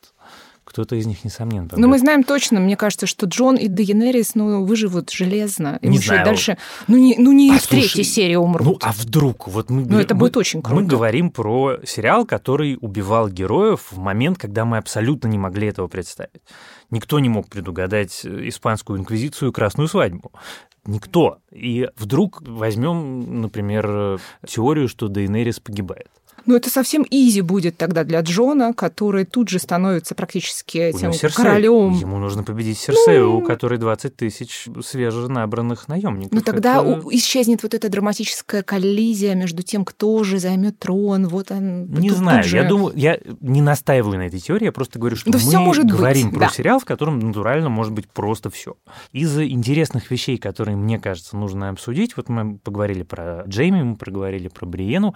Кто-то 0.75 0.97
из 0.97 1.07
них, 1.07 1.25
несомненно, 1.25 1.69
помрет. 1.69 1.81
Ну, 1.81 1.88
мы 1.88 2.00
знаем 2.00 2.25
точно, 2.25 2.59
мне 2.59 2.76
кажется, 2.76 3.07
что 3.07 3.26
Джон 3.26 3.54
и 3.54 3.69
Дейенерис, 3.69 4.35
ну, 4.35 4.64
выживут 4.64 5.09
железно. 5.12 5.78
И 5.83 5.87
Не 5.87 5.99
знаю. 5.99 6.25
дальше... 6.25 6.59
Ну, 6.88 6.97
не, 6.97 7.14
ну, 7.16 7.31
не 7.31 7.52
А, 7.54 7.59
в 7.59 7.66
третьей 7.69 7.88
слушай, 7.88 8.04
серии 8.04 8.35
умрут. 8.35 8.66
Ну, 8.66 8.78
а 8.83 8.90
вдруг? 8.90 9.47
Вот 9.47 9.71
мы, 9.71 9.85
Ну, 9.85 10.00
это 10.00 10.14
мы- 10.16 10.19
будет 10.19 10.37
очень 10.37 10.59
Мы 10.59 10.62
круто. 10.64 10.85
говорим 10.85 11.31
про 11.31 11.76
сериал, 11.87 12.26
который 12.26 12.76
убивал 12.81 13.28
героев 13.28 13.93
в 13.93 13.99
момент, 13.99 14.37
когда 14.37 14.64
мы 14.64 14.78
абсолютно 14.78 15.28
не 15.28 15.38
могли 15.38 15.69
этого 15.69 15.87
представить. 15.87 16.43
Никто 16.90 17.21
не 17.21 17.28
мог 17.28 17.49
предугадать 17.49 18.23
э, 18.25 18.49
испанскую 18.49 18.99
инквизицию 18.99 19.50
и 19.50 19.52
красную 19.54 19.87
свадьбу. 19.87 20.33
Никто. 20.87 21.38
И 21.52 21.88
вдруг 21.97 22.43
возьмем, 22.45 23.43
например, 23.43 23.87
э, 23.88 24.19
теорию, 24.47 24.88
что 24.88 25.07
Дейнерис 25.07 25.61
погибает. 25.61 26.09
Ну, 26.46 26.56
это 26.56 26.70
совсем 26.70 27.04
изи 27.10 27.40
будет 27.40 27.76
тогда 27.76 28.04
для 28.04 28.20
Джона, 28.20 28.72
который 28.74 29.24
тут 29.24 29.48
же 29.48 29.58
становится 29.58 30.14
практически 30.14 30.90
У 30.92 30.96
этим 30.98 31.30
королем. 31.34 31.94
Ему 31.94 32.18
нужно 32.18 32.42
победить 32.44 32.78
Серсею, 32.78 33.36
у 33.36 33.40
которой 33.42 33.78
20 33.78 34.16
тысяч 34.16 34.68
свеженабранных 34.82 35.88
наемников. 35.88 36.32
Ну, 36.32 36.40
тогда 36.40 36.82
Это- 36.82 37.02
исчезнет 37.10 37.62
вот 37.62 37.74
эта 37.74 37.88
драматическая 37.88 38.62
коллизия 38.62 39.34
между 39.34 39.62
тем, 39.62 39.84
кто 39.84 40.22
же 40.24 40.38
займет 40.38 40.78
трон. 40.78 41.28
Вот 41.28 41.50
он. 41.50 41.86
Не 41.86 42.08
тут- 42.10 42.18
знаю, 42.18 42.42
тут 42.42 42.50
же- 42.50 42.56
я 42.56 42.64
думаю, 42.64 42.92
я 42.96 43.18
не 43.40 43.62
настаиваю 43.62 44.18
на 44.18 44.26
этой 44.26 44.40
теории, 44.40 44.64
я 44.66 44.72
просто 44.72 44.98
говорю, 44.98 45.16
что 45.16 45.30
Да 45.30 45.38
мы 45.38 45.44
всё 45.44 45.60
может 45.60 45.84
быть, 45.84 45.94
говорим 45.94 46.30
про 46.30 46.40
да. 46.40 46.48
сериал, 46.50 46.78
в 46.78 46.84
котором 46.84 47.18
натурально 47.20 47.68
может 47.68 47.92
быть 47.92 48.08
просто 48.08 48.50
все. 48.50 48.76
Из 49.12 49.38
интересных 49.38 50.10
вещей, 50.10 50.38
которые, 50.38 50.76
мне 50.76 50.98
кажется, 50.98 51.36
нужно 51.36 51.68
обсудить, 51.70 52.16
вот 52.16 52.28
мы 52.28 52.58
поговорили 52.58 53.02
про 53.02 53.44
Джейми, 53.46 53.82
мы 53.82 53.96
проговорили 53.96 54.48
про 54.48 54.66
Бриену, 54.66 55.14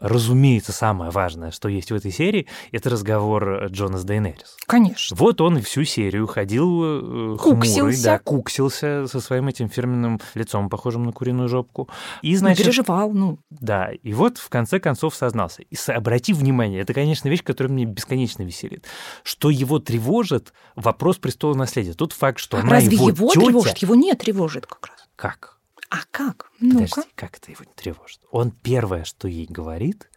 Разумеется, 0.00 0.72
самое 0.72 1.10
важное, 1.10 1.50
что 1.50 1.68
есть 1.68 1.90
в 1.90 1.94
этой 1.94 2.12
серии, 2.12 2.46
это 2.70 2.88
разговор 2.88 3.66
Джона 3.66 3.98
с 3.98 4.04
Дейнерис. 4.04 4.56
Конечно. 4.66 5.16
Вот 5.16 5.40
он 5.40 5.60
всю 5.60 5.84
серию 5.84 6.26
ходил 6.28 6.82
э, 6.84 7.36
хмурый, 7.38 7.38
Куксился. 7.38 8.04
да, 8.04 8.18
куксился 8.20 9.06
со 9.08 9.20
своим 9.20 9.48
этим 9.48 9.68
фирменным 9.68 10.20
лицом, 10.34 10.70
похожим 10.70 11.02
на 11.04 11.12
куриную 11.12 11.48
жопку. 11.48 11.88
И, 12.22 12.32
Ну, 12.34 12.38
значит, 12.38 12.64
переживал, 12.64 13.10
ну. 13.12 13.38
да, 13.50 13.90
и 13.90 14.12
вот 14.12 14.38
в 14.38 14.48
конце 14.48 14.78
концов 14.78 15.16
сознался. 15.16 15.62
И 15.62 15.76
обрати 15.88 16.32
внимание, 16.32 16.80
это, 16.80 16.94
конечно, 16.94 17.28
вещь, 17.28 17.42
которая 17.42 17.72
мне 17.72 17.84
бесконечно 17.84 18.44
веселит, 18.44 18.86
что 19.24 19.50
его 19.50 19.80
тревожит 19.80 20.52
вопрос 20.76 21.16
престола 21.18 21.54
наследия. 21.54 21.94
Тот 21.94 22.12
факт, 22.12 22.38
что 22.38 22.58
она 22.58 22.70
Разве 22.70 22.96
его, 22.96 23.08
его 23.08 23.28
тётя- 23.32 23.46
тревожит? 23.46 23.78
Его 23.78 23.94
не 23.96 24.14
тревожит 24.14 24.66
как 24.66 24.86
раз. 24.86 25.08
Как? 25.16 25.57
А 25.90 25.98
как? 26.10 26.50
Ну-ка. 26.60 26.88
Подожди, 26.88 27.10
как 27.14 27.36
это 27.38 27.50
его 27.50 27.64
не 27.64 27.72
тревожит? 27.74 28.20
Он 28.30 28.50
первое, 28.50 29.04
что 29.04 29.28
ей 29.28 29.46
говорит, 29.46 30.08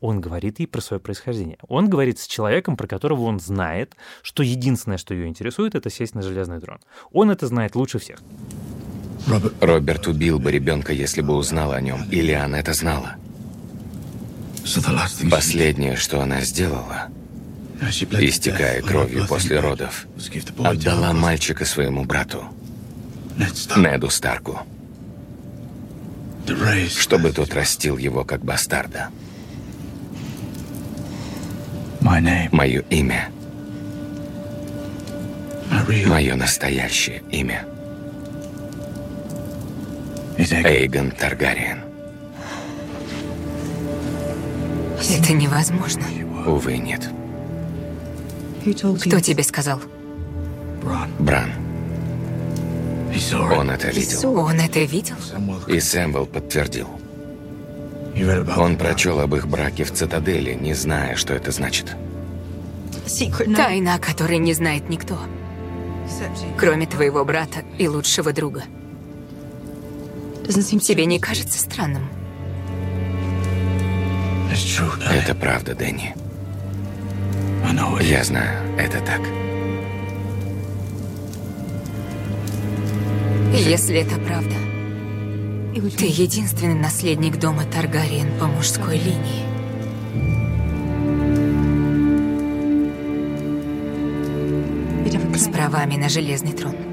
он 0.00 0.20
говорит 0.20 0.58
ей 0.58 0.66
про 0.66 0.80
свое 0.80 0.98
происхождение. 1.00 1.58
Он 1.68 1.88
говорит 1.88 2.18
с 2.18 2.26
человеком, 2.26 2.76
про 2.76 2.88
которого 2.88 3.22
он 3.22 3.38
знает, 3.38 3.94
что 4.22 4.42
единственное, 4.42 4.98
что 4.98 5.14
ее 5.14 5.28
интересует, 5.28 5.76
это 5.76 5.90
сесть 5.90 6.16
на 6.16 6.22
железный 6.22 6.60
трон. 6.60 6.80
Он 7.12 7.30
это 7.30 7.46
знает 7.46 7.76
лучше 7.76 8.00
всех. 8.00 8.18
Роберт 9.60 10.08
убил 10.08 10.40
бы 10.40 10.50
ребенка, 10.50 10.92
если 10.92 11.20
бы 11.20 11.36
узнал 11.36 11.72
о 11.72 11.80
нем. 11.80 12.02
Или 12.10 12.32
она 12.32 12.58
это 12.58 12.72
знала. 12.72 13.14
Последнее, 15.30 15.94
что 15.96 16.20
она 16.20 16.40
сделала, 16.40 17.08
истекая 17.80 18.82
кровью 18.82 19.26
после 19.28 19.60
родов, 19.60 20.06
отдала 20.58 21.12
мальчика 21.12 21.64
своему 21.64 22.04
брату, 22.04 22.44
Неду 23.76 24.10
Старку, 24.10 24.60
чтобы 26.98 27.32
тот 27.32 27.54
растил 27.54 27.96
его 27.98 28.24
как 28.24 28.44
бастарда. 28.44 29.10
Мое 32.00 32.82
имя, 32.90 33.30
мое 36.06 36.34
настоящее 36.34 37.22
имя. 37.30 37.64
Эйгон 40.36 41.10
Таргариен. 41.12 41.80
Это 45.10 45.32
невозможно. 45.32 46.04
Увы, 46.46 46.78
нет. 46.78 47.08
Кто 48.64 49.20
тебе 49.20 49.42
сказал? 49.42 49.80
Бран. 51.18 51.50
Он 53.32 53.70
это 53.70 53.88
видел. 53.88 54.36
Он 54.38 54.60
это 54.60 54.80
видел? 54.80 55.16
И 55.66 55.80
Сэмвелл 55.80 56.26
подтвердил. 56.26 56.88
Он 58.56 58.76
прочел 58.76 59.20
об 59.20 59.34
их 59.34 59.46
браке 59.46 59.84
в 59.84 59.92
цитадели, 59.92 60.54
не 60.54 60.74
зная, 60.74 61.16
что 61.16 61.34
это 61.34 61.50
значит. 61.50 61.96
Тайна, 63.56 63.94
о 63.94 63.98
которой 63.98 64.38
не 64.38 64.54
знает 64.54 64.88
никто. 64.88 65.18
Кроме 66.58 66.86
твоего 66.86 67.24
брата 67.24 67.60
и 67.78 67.88
лучшего 67.88 68.32
друга. 68.32 68.64
Тебе 70.46 71.06
не 71.06 71.18
кажется 71.18 71.58
странным? 71.58 72.08
Это 75.10 75.34
правда, 75.34 75.74
Дэнни. 75.74 76.14
Я 78.00 78.24
знаю, 78.24 78.78
это 78.78 79.00
так. 79.00 79.20
Если 83.54 83.96
это 83.98 84.16
правда, 84.18 84.54
ты 85.98 86.06
единственный 86.06 86.74
наследник 86.74 87.38
дома 87.38 87.64
Таргариен 87.64 88.38
по 88.38 88.46
мужской 88.46 88.96
линии. 88.96 89.52
С 95.36 95.48
правами 95.48 95.96
на 95.96 96.08
железный 96.08 96.52
трон. 96.52 96.91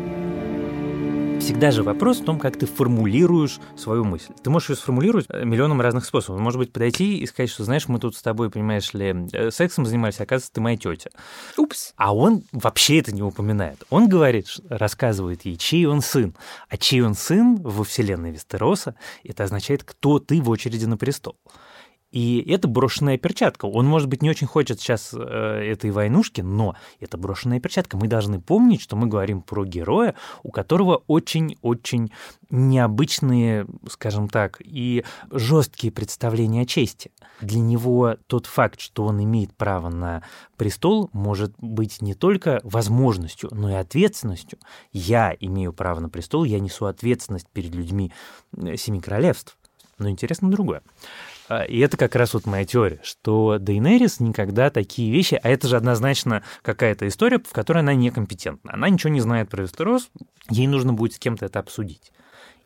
Всегда 1.49 1.71
же 1.71 1.81
вопрос 1.81 2.19
в 2.19 2.25
том, 2.25 2.37
как 2.37 2.59
ты 2.59 2.67
формулируешь 2.67 3.59
свою 3.75 4.03
мысль. 4.03 4.31
Ты 4.43 4.51
можешь 4.51 4.69
ее 4.69 4.75
сформулировать 4.75 5.25
э, 5.29 5.43
миллионом 5.43 5.81
разных 5.81 6.05
способов. 6.05 6.39
Может 6.39 6.59
быть, 6.59 6.71
подойти 6.71 7.17
и 7.17 7.25
сказать, 7.25 7.49
что, 7.49 7.63
знаешь, 7.63 7.87
мы 7.87 7.97
тут 7.97 8.15
с 8.15 8.21
тобой, 8.21 8.51
понимаешь 8.51 8.93
ли, 8.93 9.27
э, 9.33 9.49
сексом 9.49 9.87
занимались, 9.87 10.19
а 10.19 10.23
оказывается, 10.23 10.53
ты 10.53 10.61
моя 10.61 10.77
тетя. 10.77 11.09
Упс. 11.57 11.93
А 11.95 12.15
он 12.15 12.43
вообще 12.51 12.99
это 12.99 13.11
не 13.11 13.23
упоминает. 13.23 13.83
Он 13.89 14.07
говорит, 14.07 14.45
рассказывает 14.69 15.43
ей, 15.43 15.57
чей 15.57 15.87
он 15.87 16.03
сын. 16.03 16.35
А 16.69 16.77
чей 16.77 17.01
он 17.01 17.15
сын 17.15 17.55
во 17.55 17.83
вселенной 17.83 18.29
Вестероса, 18.29 18.93
это 19.23 19.43
означает, 19.43 19.83
кто 19.83 20.19
ты 20.19 20.43
в 20.43 20.51
очереди 20.51 20.85
на 20.85 20.97
престол. 20.97 21.35
И 22.11 22.43
это 22.49 22.67
брошенная 22.67 23.17
перчатка. 23.17 23.65
Он, 23.65 23.85
может 23.85 24.09
быть, 24.09 24.23
не 24.23 24.29
очень 24.29 24.47
хочет 24.47 24.79
сейчас 24.79 25.13
э, 25.13 25.19
этой 25.19 25.91
войнушки, 25.91 26.41
но 26.41 26.75
это 26.99 27.17
брошенная 27.17 27.59
перчатка. 27.59 27.97
Мы 27.97 28.07
должны 28.07 28.41
помнить, 28.41 28.81
что 28.81 28.95
мы 28.95 29.07
говорим 29.07 29.41
про 29.41 29.63
героя, 29.63 30.15
у 30.41 30.51
которого 30.51 31.03
очень-очень 31.07 32.11
необычные, 32.49 33.67
скажем 33.89 34.27
так, 34.27 34.59
и 34.59 35.03
жесткие 35.31 35.93
представления 35.93 36.61
о 36.61 36.65
чести. 36.65 37.11
Для 37.41 37.59
него 37.59 38.15
тот 38.25 38.47
факт, 38.47 38.79
что 38.79 39.05
он 39.05 39.23
имеет 39.23 39.55
право 39.55 39.89
на 39.89 40.23
престол, 40.57 41.11
может 41.13 41.53
быть 41.59 42.01
не 42.01 42.15
только 42.15 42.59
возможностью, 42.63 43.49
но 43.53 43.69
и 43.69 43.73
ответственностью. 43.73 44.57
Я 44.91 45.35
имею 45.39 45.73
право 45.73 45.99
на 45.99 46.09
престол, 46.09 46.43
я 46.43 46.59
несу 46.59 46.85
ответственность 46.85 47.47
перед 47.53 47.75
людьми 47.75 48.11
э, 48.57 48.77
Семи 48.77 48.99
Королевств. 48.99 49.57
Но 49.99 50.09
интересно 50.09 50.49
другое. 50.49 50.81
А, 51.49 51.63
и 51.63 51.79
это 51.79 51.97
как 51.97 52.15
раз 52.15 52.35
вот 52.35 52.45
моя 52.45 52.63
теория, 52.63 52.99
что 53.03 53.57
Дейнерис 53.59 54.19
никогда 54.19 54.69
такие 54.69 55.11
вещи, 55.11 55.39
а 55.41 55.49
это 55.49 55.67
же 55.67 55.77
однозначно 55.77 56.43
какая-то 56.61 57.07
история, 57.07 57.39
в 57.39 57.51
которой 57.51 57.79
она 57.79 57.95
некомпетентна. 57.95 58.73
Она 58.73 58.87
ничего 58.87 59.11
не 59.11 59.19
знает 59.19 59.49
про 59.49 59.63
Вестерос, 59.63 60.09
ей 60.49 60.67
нужно 60.67 60.93
будет 60.93 61.13
с 61.13 61.19
кем-то 61.19 61.47
это 61.47 61.59
обсудить. 61.59 62.11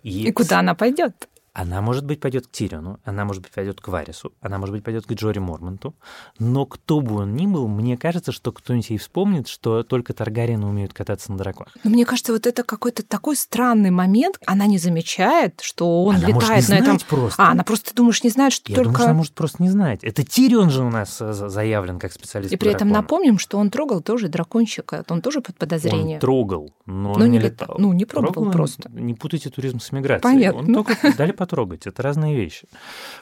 И, 0.04 0.28
и 0.28 0.32
куда 0.34 0.60
она 0.60 0.75
пойдет? 0.75 1.30
Она, 1.53 1.81
может 1.81 2.03
быть, 2.05 2.19
пойдет 2.19 2.48
к 2.48 2.51
Тириону, 2.51 3.00
она, 3.03 3.25
может 3.25 3.43
быть, 3.43 3.51
пойдет 3.51 3.79
к 3.79 3.88
Варису, 3.88 4.33
она, 4.41 4.57
может 4.57 4.74
быть, 4.74 4.83
пойдет 4.83 5.05
к 5.05 5.12
Джори 5.13 5.38
Мормонту. 5.38 5.95
Но 6.39 6.65
кто 6.65 7.00
бы 7.00 7.15
он 7.15 7.36
ни 7.36 7.45
был, 7.45 7.67
мне 7.67 7.95
кажется, 7.95 8.31
что 8.31 8.51
кто-нибудь 8.51 8.89
ей 8.89 8.98
вспомнит, 8.98 9.48
что 9.48 9.83
только 9.83 10.13
Таргариены 10.13 10.65
умеют 10.65 10.93
кататься 10.93 11.31
на 11.31 11.38
драконах. 11.38 11.77
Но 11.83 11.91
мне 11.91 12.05
кажется, 12.05 12.33
вот 12.33 12.48
это 12.48 12.63
какой-то 12.63 13.03
такой 13.03 13.36
странный 13.36 13.91
момент. 13.91 14.39
Она 14.48 14.65
не 14.65 14.79
замечает, 14.79 15.62
что 15.62 16.05
он 16.05 16.15
она 16.15 16.27
летает 16.27 16.33
может 16.33 16.69
не 16.69 16.75
на 16.75 16.83
этом. 16.83 17.00
Просто. 17.07 17.43
А, 17.43 17.51
она 17.51 17.63
просто, 17.63 17.91
ты 17.91 17.95
думаешь, 17.95 18.24
не 18.24 18.31
знает, 18.31 18.53
что 18.53 18.72
Я 18.72 18.75
только. 18.75 18.89
Думаю, 18.89 18.98
что 18.98 19.05
она 19.05 19.17
может 19.17 19.33
просто 19.33 19.62
не 19.62 19.69
знать. 19.69 20.03
Это 20.03 20.24
Тирион 20.24 20.72
же 20.72 20.83
у 20.83 20.89
нас 20.89 21.22
э, 21.22 21.33
заявлен 21.33 22.00
как 22.00 22.13
специалист. 22.13 22.51
И 22.51 22.57
при 22.57 22.69
этом 22.69 22.88
драконам. 22.89 23.03
напомним, 23.03 23.38
что 23.38 23.60
он 23.60 23.69
трогал 23.69 24.01
тоже 24.01 24.27
дракончика. 24.27 25.05
Он 25.07 25.22
тоже 25.22 25.41
под 25.41 25.57
подозрением. 25.57 26.15
Он 26.15 26.19
трогал, 26.19 26.74
но, 26.88 27.13
но 27.13 27.27
не 27.27 27.38
летал. 27.38 27.67
летал. 27.67 27.75
Ну, 27.77 27.93
не 27.93 28.05
пробовал 28.05 28.33
трогал, 28.33 28.51
просто. 28.51 28.89
Не 28.91 29.13
путайте 29.13 29.51
туризм 29.51 29.79
с 29.79 29.91
миграцией. 29.91 30.33
Понятно. 30.33 30.60
Он 30.62 30.74
только 30.74 30.98
дали 31.17 31.31
потрогать. 31.44 31.88
Это 31.88 32.02
разные 32.02 32.38
вещи. 32.38 32.68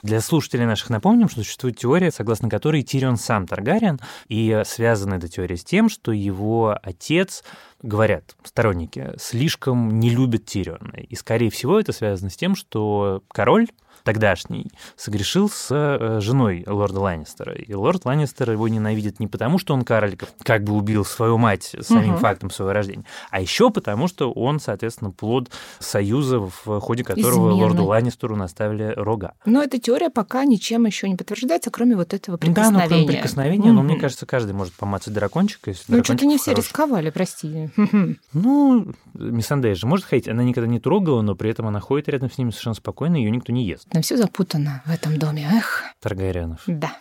Для 0.03 0.21
слушателей 0.21 0.65
наших 0.65 0.91
напомним, 0.91 1.27
что 1.27 1.41
существует 1.41 1.77
теория, 1.77 2.11
согласно 2.11 2.49
которой 2.49 2.83
Тирион 2.83 3.17
сам 3.17 3.47
Таргариен, 3.47 3.99
и 4.27 4.61
связана 4.63 5.15
эта 5.15 5.27
теория 5.27 5.57
с 5.57 5.63
тем, 5.63 5.89
что 5.89 6.11
его 6.11 6.77
отец 6.83 7.43
говорят 7.81 8.35
сторонники, 8.43 9.13
слишком 9.17 9.99
не 9.99 10.11
любит 10.11 10.45
Тириона. 10.45 10.97
И, 10.97 11.15
скорее 11.15 11.49
всего, 11.49 11.79
это 11.79 11.93
связано 11.93 12.29
с 12.29 12.35
тем, 12.35 12.55
что 12.55 13.23
король 13.27 13.67
тогдашний, 14.03 14.71
согрешил 14.95 15.49
с 15.49 15.67
э, 15.71 16.19
женой 16.21 16.63
лорда 16.67 16.99
Ланнистера. 16.99 17.53
И 17.53 17.73
лорд 17.73 18.05
Ланнистер 18.05 18.51
его 18.51 18.67
ненавидит 18.67 19.19
не 19.19 19.27
потому, 19.27 19.57
что 19.57 19.73
он 19.73 19.83
Карликов 19.83 20.29
как 20.43 20.63
бы 20.63 20.73
убил 20.73 21.05
свою 21.05 21.37
мать 21.37 21.75
самим 21.81 22.13
угу. 22.13 22.19
фактом 22.19 22.49
своего 22.49 22.73
рождения, 22.73 23.05
а 23.29 23.41
еще 23.41 23.69
потому, 23.69 24.07
что 24.07 24.31
он, 24.31 24.59
соответственно, 24.59 25.11
плод 25.11 25.49
союза, 25.79 26.39
в 26.39 26.79
ходе 26.79 27.03
которого 27.03 27.49
Измены. 27.49 27.63
лорду 27.63 27.85
Ланнистеру 27.85 28.35
наставили 28.35 28.93
рога. 28.95 29.33
Но 29.45 29.61
эта 29.63 29.79
теория 29.79 30.09
пока 30.09 30.45
ничем 30.45 30.85
еще 30.85 31.07
не 31.09 31.15
подтверждается, 31.15 31.71
кроме 31.71 31.95
вот 31.95 32.13
этого 32.13 32.37
прикосновения. 32.37 32.77
Да, 32.77 32.83
ну, 32.83 32.89
кроме 32.89 33.07
прикосновения, 33.07 33.69
угу. 33.69 33.73
но 33.73 33.83
мне 33.83 33.97
кажется, 33.97 34.25
каждый 34.25 34.53
может 34.53 34.73
помацать 34.73 35.13
дракончика. 35.13 35.71
Если 35.71 35.93
ну, 35.93 36.03
что-то 36.03 36.25
не 36.25 36.37
все 36.37 36.51
хороший. 36.51 36.67
рисковали, 36.67 37.09
прости. 37.09 37.69
Ну, 38.33 38.93
Миссандея 39.13 39.75
же 39.75 39.87
может 39.87 40.05
ходить, 40.05 40.27
она 40.27 40.43
никогда 40.43 40.69
не 40.69 40.79
трогала, 40.79 41.21
но 41.21 41.35
при 41.35 41.49
этом 41.49 41.67
она 41.67 41.79
ходит 41.79 42.09
рядом 42.09 42.31
с 42.31 42.37
ними 42.37 42.51
совершенно 42.51 42.75
спокойно, 42.75 43.15
ее 43.15 43.31
никто 43.31 43.51
не 43.51 43.65
ест. 43.65 43.87
Там 43.91 44.01
все 44.01 44.15
запутано 44.15 44.81
в 44.85 44.91
этом 44.91 45.17
доме, 45.19 45.49
эх. 45.51 45.83
Таргариенов. 45.99 46.61
Да. 46.65 46.93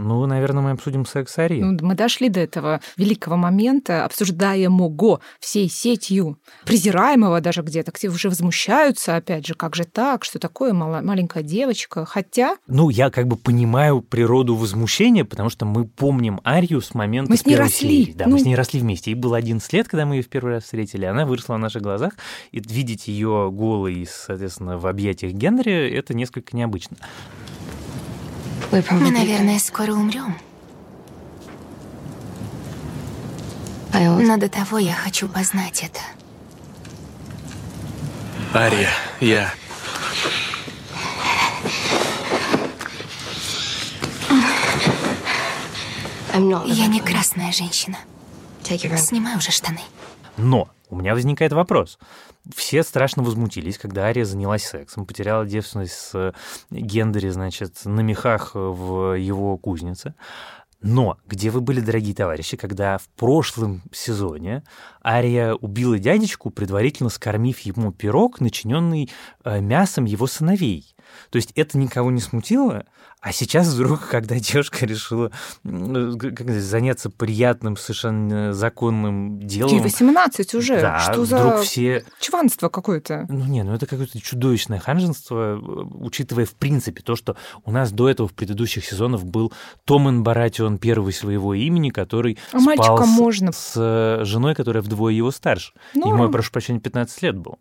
Ну, 0.00 0.26
наверное, 0.26 0.62
мы 0.62 0.70
обсудим 0.70 1.04
секс 1.06 1.38
Арии. 1.38 1.60
Ну, 1.60 1.76
мы 1.82 1.94
дошли 1.94 2.28
до 2.28 2.40
этого 2.40 2.80
великого 2.96 3.36
момента, 3.36 4.04
обсуждаемого 4.04 5.20
всей 5.38 5.68
сетью, 5.68 6.38
презираемого 6.64 7.40
даже 7.40 7.62
где-то, 7.62 7.92
где 7.92 8.08
уже 8.08 8.28
возмущаются, 8.28 9.16
опять 9.16 9.46
же, 9.46 9.54
как 9.54 9.76
же 9.76 9.84
так, 9.84 10.24
что 10.24 10.38
такое 10.38 10.72
мал- 10.72 11.02
маленькая 11.02 11.42
девочка, 11.42 12.04
хотя... 12.04 12.56
Ну, 12.66 12.88
я 12.90 13.10
как 13.10 13.26
бы 13.26 13.36
понимаю 13.36 14.00
природу 14.00 14.56
возмущения, 14.56 15.24
потому 15.24 15.50
что 15.50 15.66
мы 15.66 15.84
помним 15.84 16.40
Арию 16.44 16.80
с 16.80 16.94
момента 16.94 17.30
Мы 17.30 17.36
с 17.36 17.44
ней 17.44 17.52
первой 17.54 17.66
росли. 17.66 18.04
серии. 18.04 18.12
Да, 18.12 18.26
ну... 18.26 18.32
мы 18.32 18.40
с 18.40 18.44
ней 18.44 18.54
росли 18.54 18.80
вместе. 18.80 19.10
Ей 19.10 19.16
было 19.16 19.36
11 19.36 19.72
лет, 19.72 19.88
когда 19.88 20.06
мы 20.06 20.16
ее 20.16 20.22
в 20.22 20.28
первый 20.28 20.54
раз 20.54 20.64
встретили, 20.64 21.04
она 21.04 21.26
выросла 21.26 21.54
на 21.54 21.64
наших 21.64 21.82
глазах, 21.82 22.14
и 22.52 22.60
видеть 22.60 23.08
ее 23.08 23.50
голой, 23.52 24.06
соответственно, 24.10 24.78
в 24.78 24.86
объятиях 24.86 25.32
Генри, 25.32 25.90
это 25.90 26.14
несколько 26.14 26.56
необычно. 26.56 26.96
Мы, 28.70 29.10
наверное, 29.10 29.58
скоро 29.58 29.92
умрем. 29.92 30.36
Но 33.92 34.36
до 34.36 34.48
того 34.48 34.78
я 34.78 34.94
хочу 34.94 35.28
познать 35.28 35.82
это. 35.82 36.00
Ария, 38.54 38.90
я... 39.20 39.52
Я 46.66 46.86
не 46.86 47.00
красная 47.00 47.52
женщина. 47.52 47.98
Снимай 48.96 49.36
уже 49.36 49.50
штаны. 49.50 49.80
Но 50.36 50.70
у 50.88 50.96
меня 50.96 51.14
возникает 51.14 51.52
вопрос. 51.52 51.98
Все 52.54 52.82
страшно 52.82 53.22
возмутились, 53.22 53.78
когда 53.78 54.04
Ария 54.04 54.24
занялась 54.24 54.64
сексом, 54.64 55.06
потеряла 55.06 55.44
девственность 55.44 55.92
с 55.92 56.34
Гендери, 56.70 57.28
значит, 57.28 57.84
на 57.84 58.00
мехах 58.00 58.52
в 58.54 59.14
его 59.14 59.58
кузнице. 59.58 60.14
Но 60.82 61.18
где 61.26 61.50
вы 61.50 61.60
были, 61.60 61.80
дорогие 61.80 62.14
товарищи, 62.14 62.56
когда 62.56 62.96
в 62.96 63.08
прошлом 63.10 63.82
сезоне 63.92 64.64
Ария 65.04 65.52
убила 65.52 65.98
дядечку, 65.98 66.48
предварительно 66.50 67.10
скормив 67.10 67.58
ему 67.60 67.92
пирог, 67.92 68.40
начиненный 68.40 69.10
э, 69.44 69.60
мясом 69.60 70.06
его 70.06 70.26
сыновей? 70.26 70.94
То 71.30 71.36
есть 71.36 71.52
это 71.54 71.78
никого 71.78 72.10
не 72.10 72.20
смутило? 72.20 72.84
А 73.20 73.32
сейчас 73.32 73.68
вдруг, 73.68 74.08
когда 74.08 74.36
девушка 74.38 74.86
решила 74.86 75.30
как 75.62 76.50
заняться 76.50 77.10
приятным, 77.10 77.76
совершенно 77.76 78.54
законным 78.54 79.38
делом... 79.40 79.74
Ей 79.74 79.80
18 79.80 80.54
уже. 80.54 80.80
Да, 80.80 80.98
Что 80.98 81.22
вдруг 81.22 81.58
за 81.58 81.62
все... 81.62 82.04
чванство 82.18 82.70
какое-то? 82.70 83.26
Ну 83.28 83.44
не, 83.44 83.62
ну 83.62 83.74
это 83.74 83.86
какое-то 83.86 84.18
чудовищное 84.20 84.78
ханженство, 84.78 85.58
учитывая 86.00 86.46
в 86.46 86.54
принципе 86.54 87.02
то, 87.02 87.14
что 87.14 87.36
у 87.64 87.70
нас 87.70 87.92
до 87.92 88.08
этого 88.08 88.26
в 88.26 88.32
предыдущих 88.32 88.86
сезонах 88.86 89.22
был 89.24 89.52
Томен 89.84 90.22
Баратион 90.22 90.78
первый 90.78 91.12
своего 91.12 91.52
имени, 91.52 91.90
который 91.90 92.38
а 92.52 92.60
спал 92.60 93.04
с, 93.04 93.06
можно. 93.06 93.52
с 93.52 94.24
женой, 94.24 94.54
которая 94.54 94.82
вдвое 94.82 95.12
его 95.12 95.30
старше. 95.30 95.74
Ну... 95.94 96.08
Ему, 96.08 96.24
я 96.24 96.30
прошу 96.30 96.52
прощения, 96.52 96.80
15 96.80 97.22
лет 97.22 97.36
был 97.36 97.58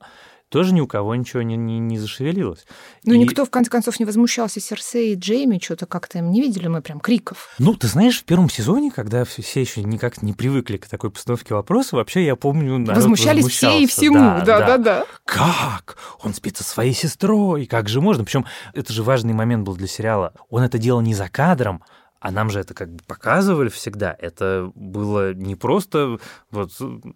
тоже 0.50 0.74
ни 0.74 0.82
у 0.82 0.88
кого 0.88 1.16
ничего 1.16 1.42
не, 1.42 1.56
не, 1.56 1.80
не 1.80 1.98
зашевелилось. 1.98 2.66
Ну, 3.06 3.14
и... 3.14 3.18
никто, 3.20 3.46
в 3.46 3.50
конце 3.50 3.70
концов, 3.70 4.00
не 4.00 4.06
возмущался 4.06 4.60
Серсей 4.60 5.14
и 5.14 5.16
Джейми, 5.16 5.60
что-то 5.62 5.86
как-то 5.86 6.18
им 6.18 6.32
не 6.32 6.42
видели 6.42 6.68
мы 6.68 6.82
прям 6.82 7.00
криков. 7.00 7.50
Ну, 7.60 7.76
ты 7.76 7.88
знаешь, 7.88 8.20
в 8.20 8.24
первом 8.24 8.50
сезоне, 8.50 8.92
когда 8.92 9.24
все 9.26 9.62
еще 9.62 9.84
никак 9.84 10.22
не 10.22 10.34
привыкли 10.34 10.78
к 10.78 10.88
такой 10.88 11.12
постановке 11.12 11.54
вопроса, 11.54 11.96
вообще, 11.96 12.26
я 12.26 12.36
помню, 12.36 12.78
народ 12.78 12.98
Возмущались 12.98 13.48
все 13.48 13.80
и 13.80 13.86
всему, 13.86 14.44
да-да-да. 14.46 15.06
Как? 15.26 15.98
Он 16.24 16.34
спит 16.34 16.58
со 16.58 16.64
своей 16.64 16.94
сестрой, 16.94 17.66
как 17.66 17.88
же 17.88 18.02
можно? 18.02 18.24
Причем 18.24 18.46
это 18.74 18.92
же 18.92 19.04
важный 19.04 19.34
момент 19.34 19.66
был 19.66 19.76
для 19.76 19.88
сериала. 19.88 20.34
Он 20.50 20.64
это 20.64 20.78
делал 20.78 21.02
не 21.02 21.14
за 21.14 21.30
кадром, 21.30 21.84
а 22.20 22.32
нам 22.32 22.50
же 22.50 22.60
это 22.60 22.74
как 22.74 22.92
бы 22.92 23.04
показывали 23.06 23.70
всегда. 23.70 24.16
Это 24.20 24.72
было 24.76 25.34
не 25.34 25.56
просто 25.56 26.20
вот, 26.52 26.72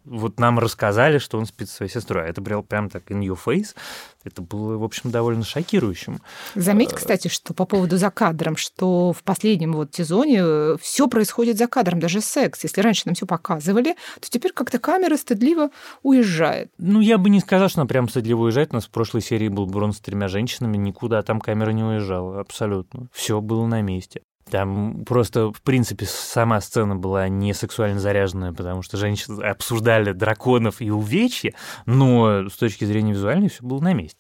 вот 0.06 0.40
нам 0.40 0.60
рассказали, 0.60 1.18
что 1.18 1.38
он 1.38 1.46
спит 1.46 1.70
со 1.70 1.78
своей 1.78 1.92
сестрой, 1.92 2.26
а 2.26 2.28
это 2.28 2.42
было 2.42 2.62
прям 2.62 2.90
так 2.90 3.12
in 3.12 3.22
your 3.22 3.38
face. 3.44 3.76
Это 4.24 4.42
было, 4.42 4.78
в 4.78 4.84
общем, 4.84 5.12
довольно 5.12 5.44
шокирующим. 5.44 6.22
Заметь, 6.56 6.94
кстати, 6.94 7.28
что 7.28 7.54
по 7.54 7.66
поводу 7.66 7.98
за 7.98 8.10
кадром, 8.10 8.56
что 8.56 9.12
в 9.12 9.22
последнем 9.24 9.74
вот 9.74 9.94
сезоне 9.94 10.40
э, 10.42 10.78
все 10.82 11.08
происходит 11.08 11.58
за 11.58 11.68
кадром, 11.68 12.00
даже 12.00 12.22
секс. 12.22 12.64
Если 12.64 12.80
раньше 12.82 13.04
нам 13.06 13.16
все 13.16 13.26
показывали, 13.26 13.96
то 14.22 14.30
теперь 14.30 14.54
как-то 14.54 14.80
камера 14.80 15.18
стыдливо 15.18 15.72
уезжает. 16.04 16.72
Ну, 16.78 17.02
я 17.02 17.18
бы 17.18 17.30
не 17.30 17.42
сказал, 17.42 17.68
что 17.68 17.82
она 17.82 17.88
прям 17.88 18.08
стыдливо 18.08 18.44
уезжает. 18.44 18.72
У 18.72 18.76
нас 18.76 18.86
в 18.86 18.92
прошлой 18.92 19.22
серии 19.22 19.50
был 19.50 19.66
Брон 19.66 19.92
с 19.92 20.00
тремя 20.00 20.30
женщинами, 20.30 20.78
никуда 20.78 21.22
там 21.22 21.42
камера 21.42 21.72
не 21.72 21.84
уезжала, 21.84 22.40
абсолютно. 22.40 23.10
Все 23.12 23.42
было 23.42 23.66
на 23.68 23.82
месте. 23.82 24.22
Там 24.50 25.04
просто, 25.06 25.52
в 25.52 25.62
принципе, 25.62 26.06
сама 26.06 26.60
сцена 26.62 26.96
была 26.96 27.28
не 27.30 27.54
сексуально 27.54 28.00
заряженная, 28.00 28.54
потому 28.54 28.82
что 28.82 28.98
женщины 28.98 29.42
обсуждали 29.44 30.12
драконов 30.12 30.82
и 30.82 30.92
увечья, 30.92 31.54
но 31.86 32.50
с 32.50 32.54
точки 32.54 32.86
зрения 32.86 33.14
визуальной 33.14 33.50
все 33.50 33.64
было 33.64 33.80
на 33.80 33.94
месте. 33.94 34.18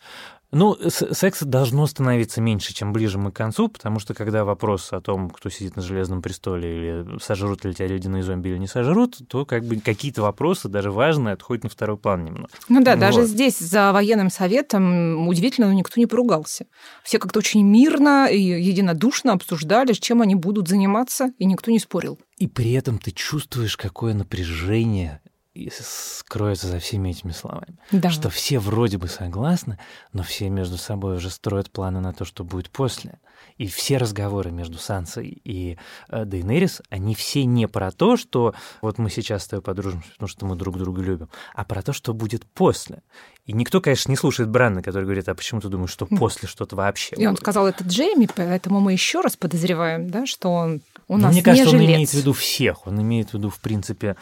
Ну, 0.53 0.77
секса 0.89 1.45
должно 1.45 1.87
становиться 1.87 2.39
меньше, 2.39 2.73
чем 2.73 2.93
ближе 2.93 3.17
мы 3.17 3.31
к 3.31 3.35
концу, 3.35 3.69
потому 3.69 3.99
что 3.99 4.13
когда 4.13 4.45
вопрос 4.45 4.93
о 4.93 5.01
том, 5.01 5.29
кто 5.29 5.49
сидит 5.49 5.75
на 5.75 5.81
Железном 5.81 6.21
престоле, 6.21 6.77
или 6.77 7.19
сожрут 7.19 7.65
ли 7.65 7.73
тебя 7.73 7.87
ледяные 7.87 8.21
зомби 8.21 8.49
или 8.49 8.57
не 8.57 8.67
сожрут, 8.67 9.17
то 9.27 9.45
как 9.45 9.65
бы 9.65 9.77
какие-то 9.77 10.21
вопросы, 10.21 10.69
даже 10.69 10.91
важные, 10.91 11.33
отходят 11.33 11.63
на 11.63 11.69
второй 11.69 11.97
план 11.97 12.23
немного. 12.23 12.49
Ну 12.69 12.83
да, 12.83 12.91
вот. 12.91 12.99
даже 12.99 13.25
здесь 13.25 13.57
за 13.57 13.91
военным 13.91 14.29
советом 14.29 15.27
удивительно, 15.27 15.67
но 15.67 15.73
никто 15.73 15.99
не 15.99 16.05
поругался. 16.05 16.65
Все 17.03 17.17
как-то 17.17 17.39
очень 17.39 17.65
мирно 17.65 18.27
и 18.27 18.39
единодушно 18.39 19.33
обсуждали, 19.33 19.93
чем 19.93 20.21
они 20.21 20.35
будут 20.35 20.67
заниматься, 20.67 21.31
и 21.39 21.45
никто 21.45 21.71
не 21.71 21.79
спорил. 21.79 22.19
И 22.37 22.47
при 22.47 22.73
этом 22.73 22.99
ты 22.99 23.11
чувствуешь, 23.11 23.75
какое 23.77 24.13
напряжение 24.13 25.21
скроется 25.55 26.67
за 26.67 26.79
всеми 26.79 27.09
этими 27.09 27.31
словами. 27.31 27.77
Да. 27.91 28.09
Что 28.09 28.29
все 28.29 28.59
вроде 28.59 28.97
бы 28.97 29.07
согласны, 29.07 29.77
но 30.11 30.23
все 30.23 30.49
между 30.49 30.77
собой 30.77 31.17
уже 31.17 31.29
строят 31.29 31.71
планы 31.71 31.99
на 31.99 32.13
то, 32.13 32.25
что 32.25 32.43
будет 32.43 32.69
после. 32.69 33.19
И 33.57 33.67
все 33.67 33.97
разговоры 33.97 34.51
между 34.51 34.79
Сансой 34.79 35.27
и 35.43 35.77
э, 36.09 36.25
Дейнерис, 36.25 36.81
они 36.89 37.13
все 37.13 37.45
не 37.45 37.67
про 37.67 37.91
то, 37.91 38.17
что 38.17 38.55
вот 38.81 38.97
мы 38.97 39.11
сейчас 39.11 39.43
с 39.43 39.47
тобой 39.47 39.61
подружимся, 39.61 40.09
потому 40.13 40.27
что 40.27 40.45
мы 40.45 40.55
друг 40.55 40.77
друга 40.77 41.01
любим, 41.01 41.29
а 41.53 41.63
про 41.63 41.83
то, 41.83 41.93
что 41.93 42.13
будет 42.13 42.45
после. 42.45 43.03
И 43.45 43.53
никто, 43.53 43.79
конечно, 43.79 44.09
не 44.09 44.15
слушает 44.15 44.49
Бранна, 44.49 44.81
который 44.81 45.03
говорит, 45.03 45.29
а 45.29 45.35
почему 45.35 45.61
ты 45.61 45.67
думаешь, 45.67 45.91
что 45.91 46.05
после 46.07 46.47
что-то 46.47 46.75
вообще? 46.75 47.15
И 47.15 47.27
он 47.27 47.37
сказал 47.37 47.67
это 47.67 47.83
Джейми, 47.83 48.27
поэтому 48.33 48.79
мы 48.79 48.93
еще 48.93 49.21
раз 49.21 49.35
подозреваем, 49.35 50.09
да, 50.09 50.25
что 50.25 50.49
он 50.49 50.81
у 51.07 51.17
ну, 51.17 51.23
нас 51.23 51.33
Мне 51.33 51.43
кажется, 51.43 51.75
он 51.75 51.83
имеет 51.83 52.09
в 52.09 52.13
виду 52.13 52.33
всех. 52.33 52.87
Он 52.87 53.01
имеет 53.01 53.31
в 53.31 53.33
виду, 53.33 53.49
в 53.49 53.59
принципе, 53.59 54.15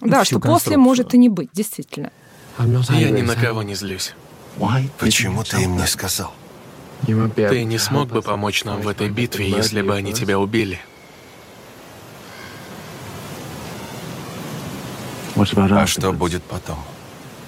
да, 0.00 0.24
что 0.24 0.40
после 0.40 0.76
может 0.76 1.14
и 1.14 1.18
не 1.18 1.28
быть, 1.28 1.50
действительно. 1.52 2.10
Я 2.58 3.10
ни 3.10 3.22
на 3.22 3.34
кого 3.34 3.62
не 3.62 3.74
злюсь. 3.74 4.14
Почему 4.98 5.44
ты 5.44 5.62
им 5.62 5.76
не 5.76 5.86
сказал? 5.86 6.32
Ты 7.06 7.64
не 7.64 7.78
смог 7.78 8.08
бы 8.08 8.22
помочь 8.22 8.64
нам 8.64 8.80
в 8.80 8.88
этой 8.88 9.08
битве, 9.08 9.48
если 9.48 9.82
бы 9.82 9.94
они 9.94 10.12
тебя 10.12 10.38
убили. 10.38 10.80
А 15.34 15.86
что 15.86 16.12
будет 16.12 16.42
потом? 16.42 16.78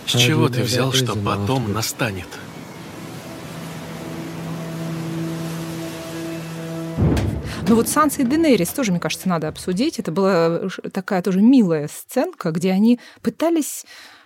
С 0.07 0.17
чего 0.17 0.49
ты 0.49 0.63
взял, 0.63 0.93
что 0.93 1.15
потом 1.17 1.73
настанет? 1.73 2.29
Ну 7.67 7.77
вот 7.77 7.89
Санса 7.89 8.23
и 8.23 8.25
Денерис 8.27 8.69
тоже, 8.69 8.91
мне 8.93 9.01
кажется, 9.01 9.29
надо 9.29 9.49
обсудить. 9.49 9.99
Это 9.99 10.13
была 10.13 10.69
такая 10.93 11.23
тоже 11.23 11.41
милая 11.41 11.89
сценка, 11.89 12.51
где 12.51 12.73
они 12.73 13.01
пытались 13.23 13.85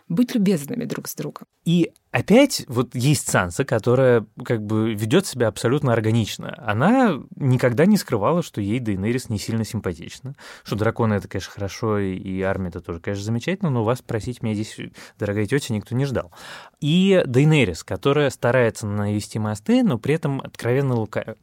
быть 0.09 0.35
любезными 0.35 0.85
друг 0.85 1.07
с 1.07 1.15
другом. 1.15 1.47
И 1.65 1.93
опять 2.11 2.65
вот 2.67 2.95
есть 2.95 3.29
Санса, 3.29 3.65
которая 3.65 4.25
как 4.43 4.63
бы 4.65 4.95
ведет 4.95 5.27
себя 5.27 5.49
абсолютно 5.49 5.93
органично. 5.93 6.55
Она 6.67 7.21
никогда 7.37 7.85
не 7.85 7.99
скрывала, 7.99 8.43
что 8.43 8.61
ей 8.61 8.81
Дейнерис 8.81 9.29
не 9.29 9.39
сильно 9.39 9.65
симпатична. 9.65 10.35
Что 10.65 10.77
драконы 10.77 11.15
это, 11.15 11.29
конечно, 11.29 11.53
хорошо, 11.53 11.99
и 11.99 12.41
армия 12.41 12.71
это 12.71 12.81
тоже, 12.81 13.01
конечно, 13.01 13.25
замечательно, 13.25 13.71
но 13.71 13.85
вас 13.85 14.01
просить 14.01 14.43
меня 14.43 14.55
здесь, 14.55 14.77
дорогая 15.19 15.47
тетя, 15.47 15.75
никто 15.75 15.95
не 15.95 16.07
ждал. 16.07 16.33
И 16.81 17.23
Дейнерис, 17.27 17.85
которая 17.85 18.31
старается 18.31 18.87
навести 18.87 19.39
мосты, 19.39 19.83
но 19.83 19.99
при 19.99 20.15
этом 20.15 20.41
откровенно 20.41 20.95
лукавит 20.95 21.39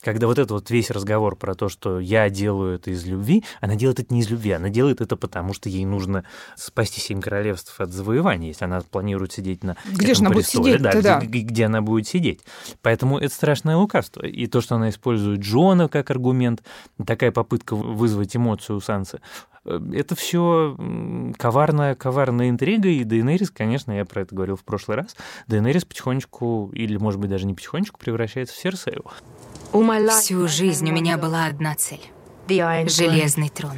когда 0.00 0.26
вот 0.26 0.38
этот 0.38 0.52
вот 0.52 0.70
весь 0.70 0.90
разговор 0.90 1.36
про 1.36 1.54
то, 1.54 1.68
что 1.68 1.98
я 1.98 2.30
делаю 2.30 2.76
это 2.76 2.90
из 2.90 3.04
любви, 3.04 3.44
она 3.60 3.74
делает 3.74 4.00
это 4.00 4.14
не 4.14 4.20
из 4.20 4.30
любви, 4.30 4.52
она 4.52 4.68
делает 4.68 5.00
это 5.00 5.16
потому, 5.16 5.52
что 5.52 5.68
ей 5.68 5.84
нужно 5.84 6.24
спасти 6.56 7.00
семь 7.00 7.20
королевств 7.20 7.80
от 7.80 7.90
завоевания, 7.92 8.48
если 8.48 8.64
она 8.64 8.80
планирует 8.80 9.32
сидеть 9.32 9.64
на 9.64 9.76
где 9.86 10.14
же 10.14 10.20
она 10.20 10.30
престоле, 10.30 10.78
будет 10.78 10.92
сидеть 10.92 11.02
да, 11.02 11.20
где, 11.20 11.40
где 11.40 11.64
она 11.66 11.82
будет 11.82 12.06
сидеть. 12.06 12.40
Поэтому 12.82 13.18
это 13.18 13.34
страшное 13.34 13.76
лукавство. 13.76 14.24
И 14.24 14.46
то, 14.46 14.60
что 14.60 14.76
она 14.76 14.90
использует 14.90 15.40
Джона 15.40 15.88
как 15.88 16.10
аргумент, 16.10 16.62
такая 17.04 17.32
попытка 17.32 17.74
вызвать 17.74 18.36
эмоцию 18.36 18.76
у 18.76 18.80
Сансы, 18.80 19.20
э, 19.64 19.80
это 19.94 20.14
все 20.14 20.76
коварная, 21.38 21.94
коварная 21.96 22.50
интрига, 22.50 22.88
и 22.88 23.02
Дейнерис, 23.02 23.50
конечно, 23.50 23.92
я 23.92 24.04
про 24.04 24.22
это 24.22 24.34
говорил 24.34 24.56
в 24.56 24.64
прошлый 24.64 24.96
раз, 24.96 25.16
Дейнерис 25.48 25.84
потихонечку, 25.84 26.70
или, 26.72 26.96
может 26.96 27.20
быть, 27.20 27.30
даже 27.30 27.46
не 27.46 27.54
потихонечку, 27.54 27.98
превращается 27.98 28.54
в 28.54 28.58
Серсею. 28.58 29.04
Всю 29.72 30.48
жизнь 30.48 30.88
у 30.88 30.92
меня 30.92 31.18
была 31.18 31.46
одна 31.46 31.74
цель— 31.74 32.00
Железный 32.48 33.50
трон. 33.50 33.76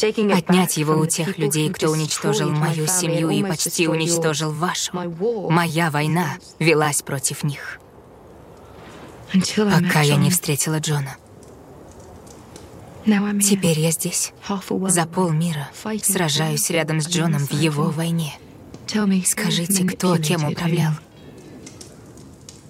Отнять 0.00 0.76
его 0.76 0.94
у 0.94 1.06
тех 1.06 1.38
людей, 1.38 1.68
кто 1.70 1.90
уничтожил 1.90 2.50
мою 2.50 2.86
семью 2.86 3.30
и 3.30 3.42
почти 3.42 3.88
уничтожил 3.88 4.52
вашу. 4.52 4.92
Моя 5.50 5.90
война 5.90 6.36
велась 6.58 7.02
против 7.02 7.42
них. 7.42 7.80
Пока 9.32 10.00
я 10.00 10.16
не 10.16 10.30
встретила 10.30 10.78
Джона. 10.78 11.16
Теперь 13.04 13.78
я 13.80 13.90
здесь, 13.90 14.32
за 14.86 15.06
полмира, 15.06 15.68
сражаюсь 16.02 16.70
рядом 16.70 17.00
с 17.00 17.08
Джоном 17.08 17.46
в 17.46 17.52
его 17.52 17.84
войне. 17.84 18.38
Скажите, 19.26 19.84
кто 19.84 20.16
кем 20.18 20.44
управлял? 20.44 20.92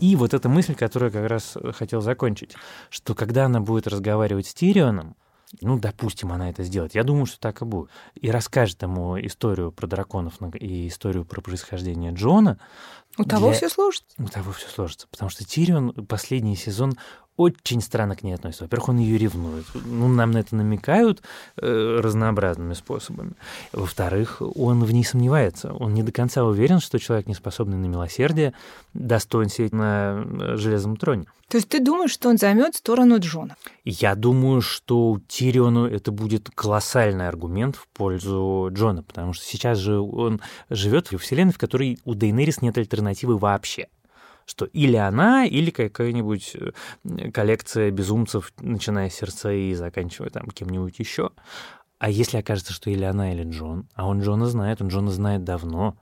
И 0.00 0.16
вот 0.16 0.34
эта 0.34 0.48
мысль, 0.48 0.74
которую 0.74 1.10
я 1.12 1.20
как 1.20 1.30
раз 1.30 1.56
хотел 1.74 2.00
закончить, 2.00 2.54
что 2.90 3.14
когда 3.14 3.46
она 3.46 3.60
будет 3.60 3.86
разговаривать 3.86 4.46
с 4.46 4.54
Тирионом, 4.54 5.16
ну, 5.60 5.78
допустим, 5.78 6.30
она 6.30 6.50
это 6.50 6.62
сделает. 6.62 6.94
Я 6.94 7.04
думаю, 7.04 7.26
что 7.26 7.40
так 7.40 7.62
и 7.62 7.64
будет. 7.64 7.90
И 8.14 8.30
расскажет 8.30 8.82
ему 8.82 9.18
историю 9.18 9.72
про 9.72 9.86
драконов 9.86 10.34
и 10.54 10.88
историю 10.88 11.24
про 11.24 11.40
происхождение 11.40 12.12
Джона. 12.12 12.58
У 13.16 13.22
для... 13.22 13.30
того 13.30 13.52
все 13.52 13.70
сложится. 13.70 14.14
У 14.18 14.26
того 14.26 14.52
все 14.52 14.68
сложится. 14.68 15.08
Потому 15.10 15.30
что 15.30 15.44
Тирион 15.44 16.06
последний 16.06 16.54
сезон 16.54 16.98
очень 17.38 17.80
странно 17.80 18.16
к 18.16 18.24
ней 18.24 18.34
относится. 18.34 18.64
Во-первых, 18.64 18.90
он 18.90 18.98
ее 18.98 19.16
ревнует. 19.16 19.64
Ну, 19.74 20.08
нам 20.08 20.32
на 20.32 20.38
это 20.38 20.56
намекают 20.56 21.22
э, 21.56 22.00
разнообразными 22.02 22.74
способами. 22.74 23.32
Во-вторых, 23.72 24.42
он 24.56 24.82
в 24.84 24.92
ней 24.92 25.04
сомневается. 25.04 25.72
Он 25.72 25.94
не 25.94 26.02
до 26.02 26.10
конца 26.10 26.44
уверен, 26.44 26.80
что 26.80 26.98
человек, 26.98 27.28
не 27.28 27.34
способный 27.34 27.76
на 27.76 27.86
милосердие, 27.86 28.54
достоин 28.92 29.48
сидеть 29.48 29.72
на 29.72 30.24
э, 30.24 30.56
железном 30.56 30.96
троне. 30.96 31.26
То 31.48 31.56
есть 31.56 31.68
ты 31.68 31.80
думаешь, 31.80 32.10
что 32.10 32.28
он 32.28 32.38
займет 32.38 32.74
сторону 32.74 33.20
Джона? 33.20 33.56
Я 33.84 34.16
думаю, 34.16 34.60
что 34.60 35.20
Тириону 35.28 35.86
это 35.86 36.10
будет 36.10 36.50
колоссальный 36.52 37.28
аргумент 37.28 37.76
в 37.76 37.86
пользу 37.88 38.68
Джона, 38.72 39.04
потому 39.04 39.32
что 39.32 39.46
сейчас 39.46 39.78
же 39.78 40.00
он 40.00 40.40
живет 40.70 41.12
в 41.12 41.16
вселенной, 41.18 41.52
в 41.52 41.58
которой 41.58 42.00
у 42.04 42.14
Дейнерис 42.14 42.62
нет 42.62 42.76
альтернативы 42.76 43.38
вообще 43.38 43.86
что 44.48 44.64
или 44.64 44.96
она, 44.96 45.44
или 45.44 45.70
какая-нибудь 45.70 46.56
э, 46.56 47.30
коллекция 47.30 47.90
безумцев, 47.90 48.52
начиная 48.58 49.10
с 49.10 49.14
сердца 49.14 49.52
и 49.52 49.74
заканчивая 49.74 50.30
там 50.30 50.48
кем-нибудь 50.48 50.98
еще. 50.98 51.30
А 51.98 52.08
если 52.08 52.38
окажется, 52.38 52.72
что 52.72 52.90
или 52.90 53.04
она, 53.04 53.32
или 53.32 53.44
Джон, 53.44 53.88
а 53.94 54.06
он 54.08 54.22
Джона 54.22 54.46
знает, 54.46 54.80
он 54.80 54.88
Джона 54.88 55.10
знает 55.10 55.44
давно, 55.44 55.98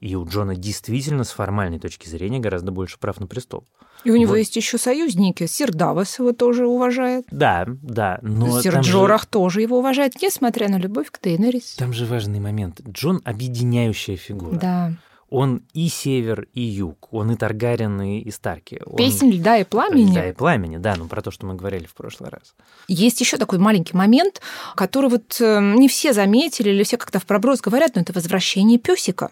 и 0.00 0.16
у 0.16 0.26
Джона 0.26 0.56
действительно 0.56 1.22
с 1.22 1.30
формальной 1.30 1.78
точки 1.78 2.08
зрения 2.08 2.40
гораздо 2.40 2.72
больше 2.72 2.98
прав 2.98 3.20
на 3.20 3.26
престол. 3.26 3.64
И 4.04 4.10
у 4.10 4.16
него 4.16 4.30
вот. 4.30 4.36
есть 4.38 4.56
еще 4.56 4.78
союзники. 4.78 5.46
Сир 5.46 5.72
Давос 5.72 6.18
его 6.18 6.32
тоже 6.32 6.66
уважает. 6.66 7.26
Да, 7.30 7.64
да. 7.66 8.18
Но 8.22 8.60
Сир 8.60 8.80
Джорах 8.80 9.22
же... 9.22 9.28
тоже 9.28 9.60
его 9.60 9.78
уважает, 9.78 10.14
несмотря 10.22 10.68
на 10.68 10.78
любовь 10.78 11.10
к 11.10 11.18
Тейнерис. 11.18 11.74
Там 11.74 11.92
же 11.92 12.06
важный 12.06 12.38
момент. 12.38 12.80
Джон— 12.88 13.20
объединяющая 13.24 14.16
фигура. 14.16 14.56
Да 14.56 14.92
он 15.30 15.62
и 15.74 15.88
север, 15.88 16.48
и 16.54 16.62
юг, 16.62 17.08
он 17.12 17.32
и 17.32 17.36
Таргарин, 17.36 18.00
и, 18.00 18.30
Старки. 18.30 18.80
Он... 18.86 18.96
Песнь 18.96 19.30
льда 19.30 19.58
и 19.58 19.64
пламени. 19.64 20.10
Льда 20.10 20.28
и 20.30 20.32
пламени, 20.32 20.78
да, 20.78 20.94
ну 20.96 21.06
про 21.06 21.20
то, 21.22 21.30
что 21.30 21.46
мы 21.46 21.54
говорили 21.54 21.86
в 21.86 21.94
прошлый 21.94 22.30
раз. 22.30 22.54
Есть 22.88 23.20
еще 23.20 23.36
такой 23.36 23.58
маленький 23.58 23.96
момент, 23.96 24.40
который 24.74 25.10
вот 25.10 25.38
э, 25.40 25.60
не 25.60 25.88
все 25.88 26.12
заметили, 26.12 26.70
или 26.70 26.82
все 26.82 26.96
как-то 26.96 27.20
в 27.20 27.26
проброс 27.26 27.60
говорят, 27.60 27.94
но 27.94 28.02
это 28.02 28.12
возвращение 28.12 28.78
песика. 28.78 29.30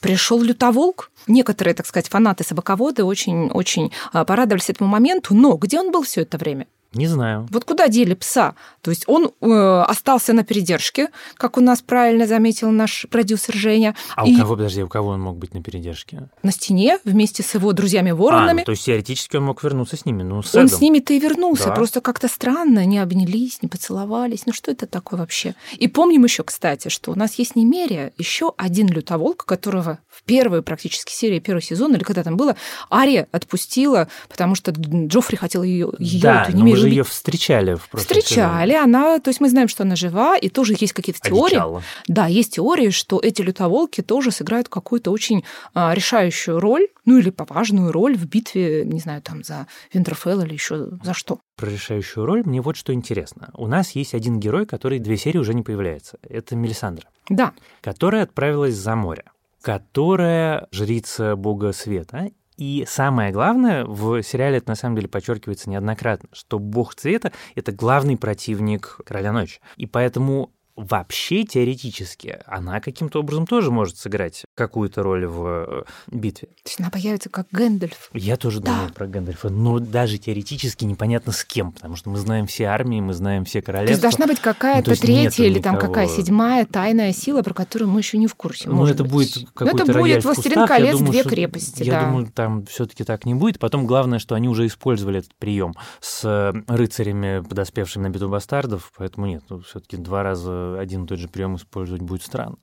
Пришел 0.00 0.40
лютоволк. 0.40 1.10
Некоторые, 1.26 1.74
так 1.74 1.86
сказать, 1.86 2.08
фанаты 2.08 2.42
собаководы 2.42 3.04
очень-очень 3.04 3.92
э, 4.12 4.24
порадовались 4.24 4.70
этому 4.70 4.90
моменту, 4.90 5.34
но 5.34 5.56
где 5.56 5.78
он 5.78 5.92
был 5.92 6.02
все 6.02 6.22
это 6.22 6.38
время? 6.38 6.66
Не 6.94 7.06
знаю. 7.06 7.46
Вот 7.50 7.64
куда 7.64 7.88
дели 7.88 8.14
пса? 8.14 8.54
То 8.80 8.90
есть 8.90 9.04
он 9.06 9.30
э, 9.40 9.84
остался 9.86 10.32
на 10.32 10.42
передержке, 10.42 11.08
как 11.34 11.58
у 11.58 11.60
нас 11.60 11.82
правильно 11.82 12.26
заметил 12.26 12.70
наш 12.70 13.06
продюсер 13.10 13.54
Женя. 13.54 13.94
А 14.16 14.26
и... 14.26 14.34
у 14.34 14.38
кого, 14.38 14.54
подожди, 14.54 14.82
у 14.82 14.88
кого 14.88 15.10
он 15.10 15.20
мог 15.20 15.36
быть 15.36 15.52
на 15.52 15.62
передержке? 15.62 16.30
На 16.42 16.50
стене 16.50 16.98
вместе 17.04 17.42
с 17.42 17.54
его 17.54 17.74
друзьями-воронами. 17.74 18.50
А, 18.50 18.54
ну, 18.54 18.64
то 18.64 18.72
есть 18.72 18.86
теоретически 18.86 19.36
он 19.36 19.44
мог 19.44 19.62
вернуться 19.62 19.98
с 19.98 20.06
ними, 20.06 20.22
ну, 20.22 20.42
с 20.42 20.54
Он 20.54 20.68
с 20.68 20.80
ними-то 20.80 21.12
и 21.12 21.20
вернулся, 21.20 21.66
да. 21.66 21.74
просто 21.74 22.00
как-то 22.00 22.26
странно, 22.26 22.86
не 22.86 22.98
обнялись, 22.98 23.60
не 23.60 23.68
поцеловались. 23.68 24.46
Ну 24.46 24.54
что 24.54 24.70
это 24.70 24.86
такое 24.86 25.20
вообще? 25.20 25.54
И 25.76 25.88
помним 25.88 26.24
еще, 26.24 26.42
кстати, 26.42 26.88
что 26.88 27.12
у 27.12 27.14
нас 27.14 27.34
есть 27.34 27.54
Немерия, 27.54 28.12
еще 28.16 28.54
один 28.56 28.88
лютоволк, 28.88 29.44
которого 29.44 29.98
в 30.08 30.22
первой 30.22 30.62
практически 30.62 31.12
серии 31.12 31.38
первого 31.38 31.62
сезона, 31.62 31.96
или 31.96 32.02
когда 32.02 32.22
там 32.22 32.38
было, 32.38 32.56
Ария 32.90 33.28
отпустила, 33.30 34.08
потому 34.30 34.54
что 34.54 34.72
Джоффри 34.72 35.36
хотел 35.36 35.62
ее, 35.62 35.92
ее 35.98 36.22
да, 36.22 36.42
эту 36.44 36.56
Немерию 36.56 36.77
же 36.78 36.88
ее 36.88 37.04
встречали 37.04 37.74
в 37.74 37.88
прошлом 37.88 38.06
Встречали, 38.18 38.70
сезоне. 38.72 38.82
она, 38.84 39.18
то 39.20 39.28
есть 39.28 39.40
мы 39.40 39.48
знаем, 39.50 39.68
что 39.68 39.82
она 39.82 39.96
жива, 39.96 40.36
и 40.36 40.48
тоже 40.48 40.74
есть 40.78 40.92
какие-то 40.92 41.20
теории. 41.20 41.54
Одичала. 41.56 41.82
Да, 42.06 42.26
есть 42.26 42.54
теории, 42.54 42.90
что 42.90 43.20
эти 43.22 43.42
лютоволки 43.42 44.00
тоже 44.00 44.30
сыграют 44.30 44.68
какую-то 44.68 45.10
очень 45.10 45.44
а, 45.74 45.92
решающую 45.94 46.58
роль, 46.60 46.88
ну 47.04 47.18
или 47.18 47.30
поважную 47.30 47.92
роль 47.92 48.16
в 48.16 48.26
битве, 48.26 48.84
не 48.84 49.00
знаю, 49.00 49.22
там 49.22 49.42
за 49.44 49.66
Винтерфелл 49.92 50.42
или 50.42 50.52
еще 50.54 50.88
за 51.02 51.14
что. 51.14 51.40
Про 51.56 51.70
решающую 51.70 52.24
роль 52.24 52.42
мне 52.44 52.60
вот 52.60 52.76
что 52.76 52.92
интересно. 52.92 53.50
У 53.54 53.66
нас 53.66 53.92
есть 53.92 54.14
один 54.14 54.38
герой, 54.38 54.66
который 54.66 54.98
две 54.98 55.16
серии 55.16 55.38
уже 55.38 55.54
не 55.54 55.62
появляется. 55.62 56.18
Это 56.22 56.54
Мелисандра, 56.56 57.06
Да, 57.28 57.52
которая 57.80 58.22
отправилась 58.22 58.74
за 58.74 58.94
море, 58.94 59.24
которая 59.60 60.66
жрица 60.70 61.36
бога 61.36 61.72
света. 61.72 62.30
И 62.58 62.84
самое 62.88 63.30
главное, 63.30 63.84
в 63.84 64.20
сериале 64.22 64.58
это 64.58 64.70
на 64.70 64.74
самом 64.74 64.96
деле 64.96 65.08
подчеркивается 65.08 65.70
неоднократно, 65.70 66.28
что 66.32 66.58
бог 66.58 66.96
цвета— 66.96 67.32
это 67.54 67.70
главный 67.70 68.16
противник 68.16 68.98
короля 69.06 69.32
ночи. 69.32 69.60
И 69.76 69.86
поэтому 69.86 70.52
вообще 70.78 71.44
теоретически 71.44 72.38
она 72.46 72.80
каким-то 72.80 73.18
образом 73.20 73.46
тоже 73.46 73.70
может 73.70 73.96
сыграть 73.98 74.44
какую-то 74.54 75.02
роль 75.02 75.26
в 75.26 75.46
э, 75.46 75.82
битве. 76.10 76.48
то 76.48 76.54
есть 76.68 76.80
она 76.80 76.90
появится 76.90 77.28
как 77.28 77.46
Гэндальф. 77.50 78.10
Я 78.14 78.36
тоже 78.36 78.60
Да. 78.60 78.72
думаю 78.74 78.92
про 78.94 79.06
Гэндальфа, 79.06 79.48
но 79.50 79.78
даже 79.80 80.18
теоретически 80.18 80.84
непонятно 80.84 81.32
с 81.32 81.44
кем, 81.44 81.72
потому 81.72 81.96
что 81.96 82.10
мы 82.10 82.18
знаем 82.18 82.46
все 82.46 82.64
армии, 82.64 83.00
мы 83.00 83.12
знаем 83.12 83.44
все 83.44 83.54
То 83.54 83.56
есть 83.58 83.66
королевства. 83.66 84.02
должна 84.02 84.26
быть 84.26 84.38
Ну, 84.38 84.42
то 84.44 84.54
какая-то 84.54 84.90
есть 84.90 85.02
третья 85.02 85.44
или 85.44 85.60
там 85.60 85.78
какая 85.78 86.06
седьмая 86.08 86.64
тайная 86.64 87.12
сила, 87.12 87.42
про 87.42 87.54
которую 87.54 87.90
мы 87.90 88.00
еще 88.00 88.16
не 88.18 88.26
в 88.28 88.34
курсе. 88.36 88.68
Ну, 88.68 88.86
это 88.86 89.02
быть. 89.02 89.12
будет 89.12 89.36
Ну, 89.36 89.46
какой-то 89.54 89.82
это 89.90 89.98
будет 89.98 90.24
«Властелин 90.24 90.66
колец. 90.66 90.92
думаю, 90.96 91.10
Две 91.12 91.20
что- 91.22 91.28
крепости», 91.30 91.82
Я 91.82 91.92
да. 92.00 92.04
думаю, 92.06 92.26
там 92.32 92.66
все-таки 92.66 93.02
так 93.04 93.24
не 93.26 93.34
будет. 93.34 93.58
Потом 93.58 93.86
главное, 93.86 94.18
что 94.20 94.34
они 94.36 94.48
уже 94.48 94.66
использовали 94.66 95.18
этот 95.18 95.34
прием 95.34 95.74
с 96.00 96.22
э, 96.24 96.52
рыцарями, 96.72 97.40
подоспевшими 97.44 98.04
на 98.04 98.10
битву 98.10 98.28
бастардов, 98.28 98.92
поэтому 98.96 99.26
нет, 99.26 99.42
ну, 99.48 99.60
все-таки 99.60 99.96
два 99.96 100.22
раза 100.22 100.67
один 100.76 101.04
и 101.04 101.06
тот 101.06 101.18
же 101.18 101.28
прием 101.28 101.56
использовать 101.56 102.02
будет 102.02 102.22
странно. 102.22 102.56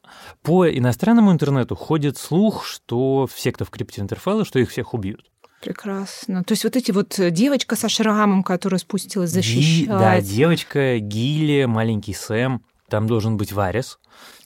По 0.43 0.67
иностранному 0.69 1.31
интернету 1.31 1.75
ходит 1.75 2.17
слух, 2.17 2.65
что 2.65 3.27
все, 3.33 3.51
кто 3.51 3.65
в 3.65 3.69
крипте 3.69 4.01
Интерфелла, 4.01 4.45
что 4.45 4.59
их 4.59 4.69
всех 4.69 4.93
убьют. 4.93 5.31
Прекрасно. 5.61 6.43
То 6.43 6.51
есть 6.51 6.63
вот 6.63 6.75
эти 6.75 6.91
вот 6.91 7.17
э, 7.17 7.31
девочка 7.31 7.75
со 7.75 7.89
шрамом, 7.89 8.43
которая 8.43 8.77
спустилась 8.77 9.31
Ги- 9.31 9.35
защищать. 9.35 9.87
да, 9.87 10.21
девочка, 10.21 10.99
Гилли, 10.99 11.65
маленький 11.65 12.13
Сэм. 12.13 12.61
Там 12.89 13.07
должен 13.07 13.35
быть 13.37 13.51
Варис. 13.51 13.97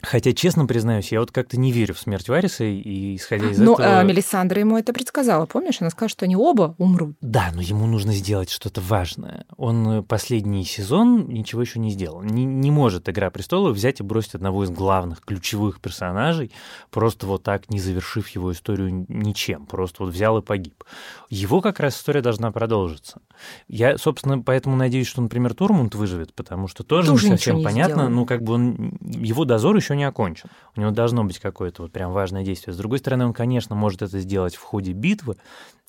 Хотя, 0.01 0.31
честно 0.31 0.65
признаюсь, 0.65 1.11
я 1.11 1.19
вот 1.19 1.31
как-то 1.31 1.59
не 1.59 1.73
верю 1.73 1.93
в 1.93 1.99
смерть 1.99 2.29
Вариса, 2.29 2.63
и 2.63 3.17
исходя 3.17 3.49
из 3.49 3.59
Но 3.59 3.73
этого... 3.73 4.01
э, 4.01 4.03
Мелисандра 4.05 4.59
ему 4.61 4.77
это 4.77 4.93
предсказала, 4.93 5.45
помнишь? 5.45 5.81
Она 5.81 5.89
сказала, 5.89 6.09
что 6.09 6.23
они 6.23 6.37
оба 6.37 6.73
умрут. 6.77 7.17
Да, 7.19 7.51
но 7.53 7.61
ему 7.61 7.85
нужно 7.85 8.13
сделать 8.13 8.49
что-то 8.49 8.79
важное. 8.79 9.45
Он 9.57 9.87
э, 9.89 10.01
последний 10.03 10.63
сезон 10.63 11.27
ничего 11.27 11.61
еще 11.61 11.79
не 11.79 11.91
сделал. 11.91 12.21
Не, 12.21 12.45
не 12.45 12.71
может 12.71 13.09
«Игра 13.09 13.29
престолов» 13.29 13.75
взять 13.75 13.99
и 13.99 14.03
бросить 14.03 14.35
одного 14.35 14.63
из 14.63 14.69
главных, 14.69 15.19
ключевых 15.21 15.81
персонажей, 15.81 16.51
просто 16.91 17.27
вот 17.27 17.43
так, 17.43 17.69
не 17.69 17.79
завершив 17.81 18.29
его 18.29 18.53
историю 18.53 19.05
ничем. 19.09 19.65
Просто 19.65 20.03
вот 20.03 20.13
взял 20.13 20.37
и 20.37 20.41
погиб. 20.41 20.85
Его 21.29 21.59
как 21.59 21.81
раз 21.81 21.97
история 21.97 22.21
должна 22.21 22.51
продолжиться. 22.51 23.21
Я, 23.67 23.97
собственно, 23.97 24.39
поэтому 24.39 24.77
надеюсь, 24.77 25.07
что, 25.07 25.21
например, 25.21 25.53
Тормунд 25.53 25.93
выживет, 25.95 26.33
потому 26.33 26.69
что 26.69 26.83
тоже, 26.83 27.09
Тоже 27.09 27.25
не 27.25 27.31
совсем 27.31 27.57
не 27.57 27.63
понятно, 27.65 27.95
сделал. 27.95 28.09
ну, 28.09 28.25
как 28.25 28.43
бы 28.43 28.53
он, 28.53 28.97
его 29.01 29.43
дозор 29.43 29.75
еще 29.75 29.88
не 29.95 30.03
окончен. 30.03 30.49
У 30.75 30.81
него 30.81 30.91
должно 30.91 31.23
быть 31.23 31.39
какое-то 31.39 31.83
вот 31.83 31.91
прям 31.91 32.11
важное 32.11 32.43
действие. 32.43 32.73
С 32.73 32.77
другой 32.77 32.99
стороны, 32.99 33.25
он, 33.25 33.33
конечно, 33.33 33.75
может 33.75 34.01
это 34.01 34.19
сделать 34.19 34.55
в 34.55 34.61
ходе 34.61 34.93
битвы, 34.93 35.37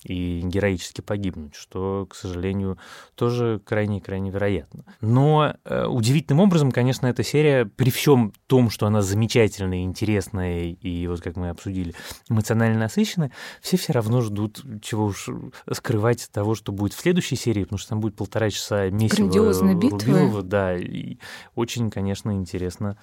и 0.03 0.41
героически 0.43 1.01
погибнуть, 1.01 1.55
что, 1.55 2.07
к 2.09 2.15
сожалению, 2.15 2.77
тоже 3.15 3.61
крайне-крайне 3.63 4.31
вероятно. 4.31 4.83
Но 4.99 5.55
э, 5.63 5.85
удивительным 5.85 6.41
образом, 6.41 6.71
конечно, 6.71 7.05
эта 7.07 7.23
серия, 7.23 7.65
при 7.65 7.91
всем 7.91 8.33
том, 8.47 8.69
что 8.69 8.87
она 8.87 9.01
замечательная, 9.01 9.83
интересная 9.83 10.69
и, 10.69 11.07
вот 11.07 11.21
как 11.21 11.35
мы 11.35 11.49
обсудили, 11.49 11.93
эмоционально 12.29 12.79
насыщенная, 12.79 13.31
все 13.61 13.77
все 13.77 13.93
равно 13.93 14.21
ждут, 14.21 14.63
чего 14.81 15.05
уж 15.05 15.29
скрывать 15.71 16.29
того, 16.31 16.55
что 16.55 16.71
будет 16.71 16.93
в 16.93 16.99
следующей 16.99 17.35
серии, 17.35 17.63
потому 17.63 17.77
что 17.77 17.89
там 17.89 17.99
будет 17.99 18.15
полтора 18.15 18.49
часа 18.49 18.89
месяца 18.89 19.21
Грандиозной 19.21 19.75
битвы. 19.75 19.99
Рубилова, 19.99 20.41
да, 20.41 20.75
и 20.75 21.17
очень, 21.55 21.91
конечно, 21.91 22.31
интересно. 22.31 22.97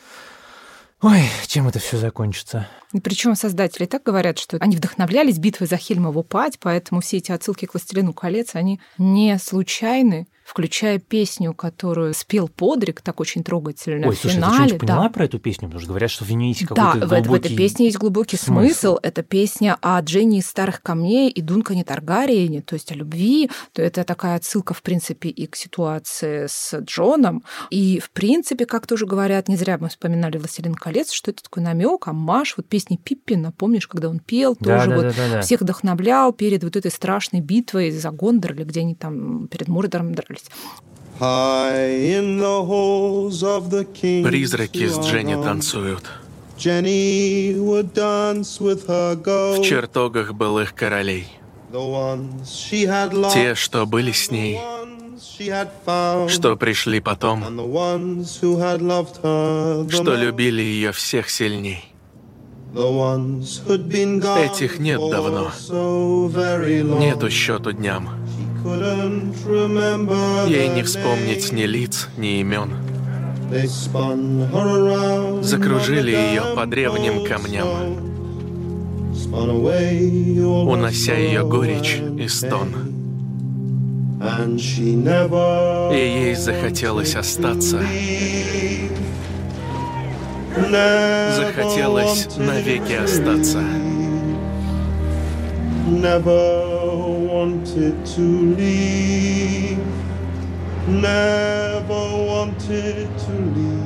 Ой, 1.00 1.22
чем 1.46 1.68
это 1.68 1.78
все 1.78 1.96
закончится? 1.96 2.66
Причем 3.04 3.36
создатели 3.36 3.86
так 3.86 4.02
говорят, 4.02 4.38
что 4.38 4.56
они 4.56 4.76
вдохновлялись 4.76 5.38
битвой 5.38 5.68
за 5.68 5.76
Хельмову 5.76 6.24
пать, 6.24 6.58
поэтому 6.58 7.00
все 7.00 7.18
эти 7.18 7.30
отсылки 7.30 7.66
к 7.66 7.74
«Властелину 7.74 8.12
колец», 8.12 8.56
они 8.56 8.80
не 8.98 9.38
случайны, 9.38 10.26
включая 10.48 10.98
песню, 10.98 11.52
которую 11.52 12.14
спел 12.14 12.48
Подрик, 12.48 13.02
так 13.02 13.20
очень 13.20 13.44
трогательно 13.44 14.08
Ой, 14.08 14.14
в 14.16 14.18
слушай, 14.18 14.36
ты 14.36 14.40
финале. 14.40 14.54
что-нибудь 14.54 14.80
да. 14.80 14.86
поняла 14.94 15.08
про 15.10 15.24
эту 15.26 15.38
песню? 15.38 15.68
Потому 15.68 15.80
что 15.80 15.88
говорят, 15.90 16.10
что 16.10 16.24
в 16.24 16.30
ней 16.32 16.48
есть 16.48 16.66
Да, 16.68 16.74
какой-то 16.74 17.06
в, 17.06 17.12
этой- 17.12 17.22
в 17.22 17.26
глубокий 17.26 17.46
этой 17.48 17.56
песне 17.56 17.84
есть 17.86 17.98
глубокий 17.98 18.36
смысл. 18.38 18.66
смысл. 18.66 18.98
Это 19.02 19.22
песня 19.22 19.76
о 19.82 20.00
Дженни 20.00 20.38
из 20.38 20.46
старых 20.46 20.80
камней 20.82 21.28
и 21.30 21.42
Дункане 21.42 21.84
Таргариене, 21.84 22.62
то 22.62 22.74
есть 22.74 22.90
о 22.90 22.94
любви. 22.94 23.50
То 23.72 23.82
это 23.82 24.04
такая 24.04 24.36
отсылка, 24.36 24.72
в 24.72 24.80
принципе, 24.82 25.28
и 25.28 25.46
к 25.46 25.54
ситуации 25.54 26.46
с 26.48 26.74
Джоном. 26.80 27.44
И, 27.68 28.00
в 28.00 28.10
принципе, 28.10 28.64
как 28.64 28.86
тоже 28.86 29.04
говорят, 29.04 29.48
не 29.48 29.56
зря 29.56 29.76
мы 29.78 29.90
вспоминали 29.90 30.38
«Властелин 30.38 30.74
колец», 30.74 31.12
что 31.12 31.30
это 31.30 31.42
такой 31.42 31.62
намек, 31.62 32.08
амаш, 32.08 32.54
вот 32.56 32.66
песни 32.66 32.96
Пиппина, 32.96 33.52
помнишь, 33.52 33.86
когда 33.86 34.08
он 34.08 34.18
пел, 34.18 34.56
Да, 34.58 34.78
тоже 34.78 34.90
да, 34.90 34.96
вот 34.96 35.02
да, 35.04 35.12
да, 35.12 35.32
да. 35.34 35.40
всех 35.42 35.60
вдохновлял 35.60 36.32
перед 36.32 36.64
вот 36.64 36.74
этой 36.76 36.90
страшной 36.90 37.42
битвой 37.42 37.90
за 37.90 38.10
Гондор, 38.10 38.54
или 38.54 38.64
где 38.64 38.80
они 38.80 38.94
там 38.94 39.48
перед 39.48 39.68
Мордором 39.68 40.14
дрались. 40.14 40.37
High 41.18 42.14
in 42.16 42.38
the 42.38 42.64
halls 42.64 43.42
of 43.42 43.70
the 43.70 43.84
king. 43.84 44.24
Призраки 44.24 44.86
с 44.86 44.98
Дженни 44.98 45.34
танцуют. 45.34 46.04
Jenny 46.56 47.54
would 47.56 47.92
dance 47.92 48.60
with 48.60 48.86
her 48.88 49.16
В 49.16 49.62
чертогах 49.62 50.32
былых 50.34 50.74
королей. 50.74 51.26
The 51.72 51.80
ones 51.80 52.48
she 52.48 52.86
had 52.86 53.12
lost. 53.12 53.34
Те, 53.34 53.54
что 53.54 53.84
были 53.86 54.12
с 54.12 54.28
the 54.28 54.32
ней, 54.32 54.54
ones 54.56 55.20
she 55.20 55.48
had 55.48 55.68
found. 55.84 56.28
что 56.30 56.56
пришли 56.56 57.00
потом, 57.00 57.42
And 57.44 57.58
the 57.58 57.66
ones 57.66 58.38
who 58.40 58.58
had 58.58 58.80
loved 58.80 59.20
her 59.22 59.84
the 59.84 59.90
что 59.90 60.14
любили 60.14 60.62
ее 60.62 60.92
всех 60.92 61.30
сильней. 61.30 61.84
The 62.74 62.90
ones 62.90 63.60
who'd 63.66 63.88
been 63.88 64.20
gone 64.20 64.50
Этих 64.52 64.78
нет 64.78 65.00
for 65.00 65.10
давно. 65.10 65.50
so 65.58 66.28
very 66.28 66.82
long. 66.82 67.00
Нету 67.00 67.28
счету 67.30 67.72
дням. 67.72 68.08
Ей 70.46 70.68
не 70.68 70.82
вспомнить 70.82 71.52
ни 71.52 71.62
лиц, 71.62 72.08
ни 72.16 72.40
имен. 72.40 72.70
Закружили 75.42 76.10
ее 76.10 76.42
по 76.54 76.66
древним 76.66 77.24
камням, 77.24 77.68
унося 80.68 81.14
ее 81.14 81.44
горечь 81.46 82.00
и 82.18 82.28
стон. 82.28 82.74
И 85.92 85.96
ей 85.96 86.34
захотелось 86.34 87.14
остаться, 87.14 87.80
захотелось 91.36 92.28
навеки 92.36 92.94
остаться. 92.94 93.62
Never 95.88 96.77
wanted 97.38 98.04
to 98.04 98.20
leave. 98.56 99.78
Never 100.88 102.02
wanted 102.30 103.06
to 103.26 103.32
leave. 103.54 103.77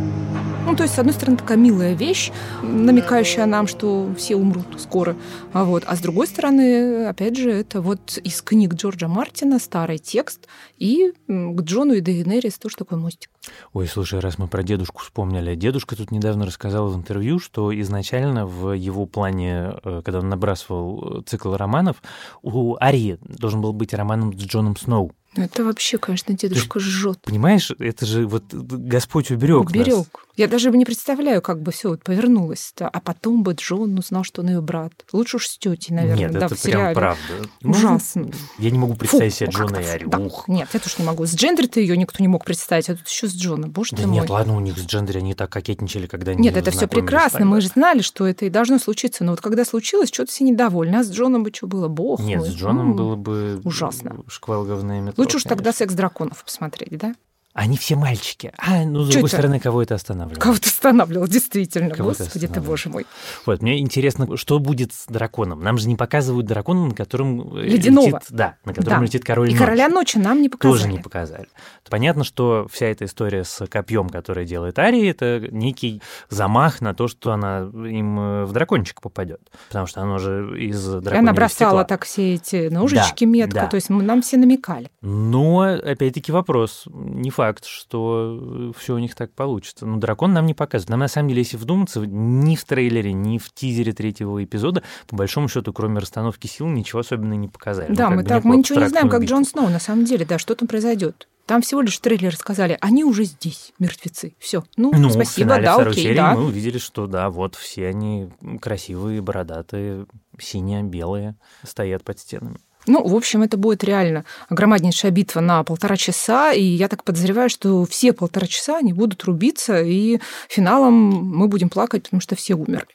Ну, 0.73 0.79
то 0.79 0.85
есть, 0.85 0.95
с 0.95 0.99
одной 0.99 1.13
стороны, 1.13 1.37
такая 1.37 1.59
милая 1.59 1.93
вещь, 1.93 2.33
намекающая 2.63 3.45
нам, 3.45 3.67
что 3.67 4.09
все 4.17 4.37
умрут 4.37 4.65
скоро. 4.79 5.15
А, 5.53 5.65
вот. 5.65 5.85
а 5.87 5.95
с 5.95 6.01
другой 6.01 6.27
стороны, 6.27 7.05
опять 7.05 7.37
же, 7.37 7.51
это 7.51 7.83
вот 7.83 8.17
из 8.17 8.41
книг 8.41 8.73
Джорджа 8.73 9.07
Мартина 9.07 9.59
старый 9.59 9.99
текст, 9.99 10.49
и 10.79 11.13
к 11.29 11.61
Джону 11.61 11.93
и 11.93 12.01
Дейенерис 12.01 12.57
тоже 12.57 12.77
такой 12.77 12.97
мостик. 12.97 13.29
Ой, 13.75 13.87
слушай, 13.87 14.19
раз 14.19 14.39
мы 14.39 14.49
про 14.49 14.63
дедушку 14.63 15.03
вспомнили. 15.03 15.55
Дедушка 15.57 15.95
тут 15.95 16.11
недавно 16.11 16.47
рассказал 16.47 16.89
в 16.89 16.97
интервью, 16.97 17.39
что 17.39 17.79
изначально 17.79 18.47
в 18.47 18.73
его 18.73 19.05
плане, 19.05 19.75
э, 19.85 20.01
когда 20.03 20.21
он 20.21 20.31
набрасывал 20.31 21.19
э, 21.19 21.23
цикл 21.27 21.55
романов, 21.55 22.03
у 22.41 22.77
Арии 22.81 23.19
должен 23.21 23.61
был 23.61 23.75
быть 23.75 23.93
романом 23.93 24.33
с 24.33 24.43
Джоном 24.43 24.79
Сноу. 24.79 25.13
Ну, 25.35 25.45
это 25.45 25.65
вообще, 25.65 25.97
конечно, 25.97 26.35
дедушка 26.35 26.79
жжет. 26.79 27.21
Понимаешь, 27.23 27.71
это 27.79 28.05
же 28.05 28.27
вот 28.27 28.53
Господь 28.53 29.31
уберег, 29.31 29.75
нас. 29.75 30.11
Я 30.37 30.49
даже 30.49 30.71
не 30.71 30.85
представляю, 30.85 31.43
как 31.43 31.61
бы 31.61 31.73
все 31.73 31.91
вот 31.91 32.03
повернулось. 32.03 32.73
-то. 32.77 32.89
А 32.91 33.01
потом 33.01 33.43
бы 33.43 33.53
Джон 33.53 33.99
узнал, 33.99 34.25
что 34.25 34.41
он 34.43 34.49
ее 34.49 34.61
брат. 34.63 34.93
Лучше 35.13 35.37
уж 35.37 35.47
с 35.47 35.59
тетей, 35.59 35.95
наверное, 35.95 36.19
Нет, 36.29 36.33
да, 36.33 36.47
это 36.47 36.55
в 36.55 36.63
прям 36.63 36.73
сериале. 36.73 36.95
правда. 36.95 37.23
Ну, 37.61 37.71
Ужасно. 37.71 38.31
Я 38.59 38.71
не 38.71 38.79
могу 38.79 38.95
представить 38.95 39.33
Фу, 39.35 39.39
себе 39.41 39.51
ну 39.53 39.59
Джона 39.59 39.77
и? 39.77 39.85
Ари. 39.87 40.05
Да. 40.07 40.19
Ух. 40.19 40.49
Нет, 40.49 40.69
я 40.73 40.81
тоже 40.81 40.97
не 40.99 41.05
могу. 41.05 41.27
С 41.27 41.35
Джендер-то 41.35 41.81
ее 41.81 41.97
никто 41.97 42.17
не 42.23 42.29
мог 42.29 42.45
представить, 42.45 42.89
а 42.89 42.97
тут 42.97 43.07
еще 43.09 43.29
с 43.29 43.35
Джоном, 43.35 43.71
боже 43.71 43.91
да 43.97 44.03
ты 44.05 44.09
нет, 44.09 44.29
мой. 44.29 44.39
ладно, 44.39 44.57
у 44.57 44.61
них 44.61 44.79
с 44.79 44.87
Джендери 44.87 45.19
они 45.19 45.35
так 45.35 45.51
кокетничали, 45.51 46.07
когда 46.07 46.33
они 46.33 46.43
Нет, 46.43 46.57
это 46.57 46.71
все 46.71 46.87
прекрасно, 46.87 47.45
мы 47.45 47.61
же 47.61 47.69
знали, 47.69 48.01
что 48.01 48.27
это 48.27 48.47
и 48.47 48.51
должно 48.51 48.79
случиться, 48.79 49.25
но 49.25 49.33
вот 49.33 49.41
когда 49.43 49.65
случилось, 49.67 50.09
что-то 50.11 50.31
все 50.33 50.45
недовольны, 50.45 50.97
а 50.97 51.05
с 51.05 51.11
Джоном 51.11 51.43
бы 51.43 51.51
что 51.53 51.67
было, 51.67 51.89
бог 51.89 52.21
Нет, 52.21 52.39
мой. 52.41 52.49
с 52.49 52.55
Джоном 52.55 52.91
Ну, 52.91 52.95
было 52.95 53.17
бы 53.17 53.61
ужасно. 53.65 54.17
шквал 54.29 54.65
говна 54.65 54.99
и 54.99 55.01
метро, 55.03 55.23
Лучше 55.23 55.37
уж 55.37 55.43
тогда 55.45 55.73
секс 55.73 55.93
драконов 55.95 56.43
посмотреть, 56.45 56.97
да? 56.99 57.15
Они 57.55 57.77
все 57.77 57.97
мальчики. 57.97 58.51
А, 58.57 58.83
ну, 58.85 59.03
с 59.05 59.09
Чё 59.09 59.13
другой 59.15 59.29
это? 59.29 59.37
стороны, 59.37 59.61
кого 59.61 59.83
это 59.83 59.95
останавливает? 59.95 60.43
Кого-то 60.43 60.69
останавливал, 60.69 61.27
действительно. 61.29 61.91
Кого-то 61.91 62.25
Господи 62.25 62.47
ты, 62.47 62.61
боже 62.63 62.89
мой. 62.89 63.05
Вот, 63.45 63.61
мне 63.61 63.79
интересно, 63.79 64.39
что 64.39 64.59
будет 64.59 64.95
с 64.95 65.05
драконом. 65.07 65.61
Нам 65.61 65.77
же 65.77 65.87
не 65.87 65.97
показывают 65.97 66.47
дракона, 66.47 66.87
на 66.87 66.95
котором 66.95 67.55
э, 67.59 67.63
Ледяного. 67.65 68.07
летит... 68.07 68.21
Да, 68.31 68.57
на 68.65 68.73
котором 68.73 69.01
Да. 69.01 69.05
летит 69.05 69.23
король 69.25 69.49
И 69.49 69.53
ночи. 69.53 69.63
короля 69.65 69.89
ночи 69.91 70.17
нам 70.17 70.41
не 70.41 70.49
показали. 70.49 70.79
Тоже 70.79 70.89
не 70.89 70.99
показали. 70.99 71.47
Понятно, 71.91 72.25
что 72.25 72.67
вся 72.73 72.87
эта 72.87 73.05
история 73.05 73.45
с 73.45 73.67
копьем, 73.67 74.09
который 74.09 74.47
делает 74.47 74.79
Ари, 74.79 75.07
это 75.07 75.47
некий 75.51 76.01
замах 76.31 76.81
на 76.81 76.95
то, 76.95 77.07
что 77.07 77.33
она 77.33 77.59
им 77.61 78.19
э, 78.19 78.45
в 78.47 78.53
дракончик 78.53 79.03
попадет. 79.03 79.41
Потому 79.69 79.87
что 79.87 80.01
оно 80.01 80.17
же 80.19 80.59
из 80.59 80.81
И 80.89 80.91
драконьего 81.01 81.19
она 81.19 81.33
бросала 81.35 81.71
стекла. 81.71 81.85
так 81.85 82.05
все 82.07 82.35
эти 82.37 82.69
ножички 82.69 83.25
Да, 83.27 83.31
метко, 83.31 83.61
да. 83.61 83.67
то 83.67 83.75
есть 83.75 83.91
мы- 83.91 84.03
нам 84.03 84.23
все 84.23 84.39
намекали. 84.39 84.91
Но, 85.03 85.61
опять-таки, 85.61 86.33
вопрос. 86.33 86.85
Не 86.87 87.29
факт, 87.29 87.42
что 87.65 88.73
все 88.77 88.95
у 88.95 88.99
них 88.99 89.15
так 89.15 89.33
получится. 89.33 89.87
Но 89.87 89.99
дракон 89.99 90.33
нам 90.33 90.47
не 90.47 90.55
показывает. 90.55 90.91
Нам, 90.91 91.01
на 91.01 91.09
самом 91.09 91.29
деле, 91.29 91.43
если 91.43 91.57
вдуматься, 91.57 92.01
ни 92.01 92.57
в 92.57 92.65
трейлере, 92.65 93.13
ни 93.13 93.39
в 93.39 93.53
тизере 93.53 93.93
третьего 93.93 94.43
эпизода, 94.43 94.83
по 95.09 95.17
большому 95.17 95.49
счету, 95.49 95.73
кроме 95.73 96.01
расстановки 96.01 96.47
сил, 96.47 96.67
ничего 96.69 97.01
особенно 97.01 97.35
не 97.35 97.49
показали. 97.49 97.89
Ну, 97.91 97.97
Да, 97.97 98.09
как 98.09 98.17
мы 98.17 98.25
так, 98.25 98.45
мы 98.45 98.57
ничего 98.57 98.81
не 98.81 98.89
знаем, 98.89 99.09
как 99.09 99.25
Джон 99.25 99.45
Сноу, 99.45 99.69
на 99.69 99.81
самом 99.81 100.05
деле, 100.05 100.25
да, 100.25 100.39
что 100.39 100.55
там 100.55 100.69
произойдет. 100.69 101.29
Там 101.47 101.61
всего 101.61 101.81
лишь 101.81 101.99
в 101.99 102.01
трейлере 102.01 102.37
сказали, 102.37 102.79
они 102.81 103.05
уже 103.05 103.25
здесь, 103.25 103.73
мертвецы. 103.79 104.35
Все. 104.39 104.63
Ну, 104.77 104.93
Ну, 104.97 105.09
в 105.09 105.13
спасибо, 105.13 105.49
финале 105.49 105.65
да, 105.65 105.75
второй 105.75 105.93
окей, 105.93 106.05
серии 106.05 106.17
да. 106.17 106.35
мы 106.35 106.45
увидели, 106.45 106.79
что 106.79 107.07
да, 107.07 107.31
вот 107.31 107.57
все 107.57 107.89
они 107.89 108.31
красивые, 108.61 109.21
бородатые, 109.23 110.07
синие, 110.39 110.83
белые, 110.85 111.35
стоят 111.65 112.05
под 112.05 112.21
стенами. 112.21 112.59
Ну, 112.87 113.07
в 113.07 113.15
общем, 113.15 113.43
это 113.43 113.57
будет 113.57 113.85
реально 113.85 114.25
громаднейшая 114.51 115.13
битва 115.13 115.41
на 115.41 115.63
полтора 115.63 115.97
часа, 115.97 116.53
и 116.53 116.63
я 116.63 116.89
так 116.89 117.05
подозреваю, 117.05 117.49
что 117.49 117.85
все 117.85 118.13
полтора 118.13 118.47
часа 118.47 118.79
они 118.79 118.93
будут 118.93 119.25
рубиться, 119.25 119.83
и 119.83 120.21
финалом 120.49 120.95
мы 120.95 121.49
будем 121.49 121.69
плакать, 121.69 122.05
потому 122.05 122.21
что 122.21 122.35
все 122.35 122.55
умерли. 122.55 122.89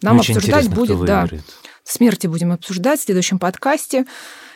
Нам 0.00 0.18
Очень 0.18 0.36
обсуждать 0.36 0.68
будет, 0.68 1.04
да, 1.04 1.28
смерти 1.84 2.26
будем 2.26 2.52
обсуждать 2.52 3.00
в 3.00 3.04
следующем 3.04 3.38
подкасте. 3.38 4.06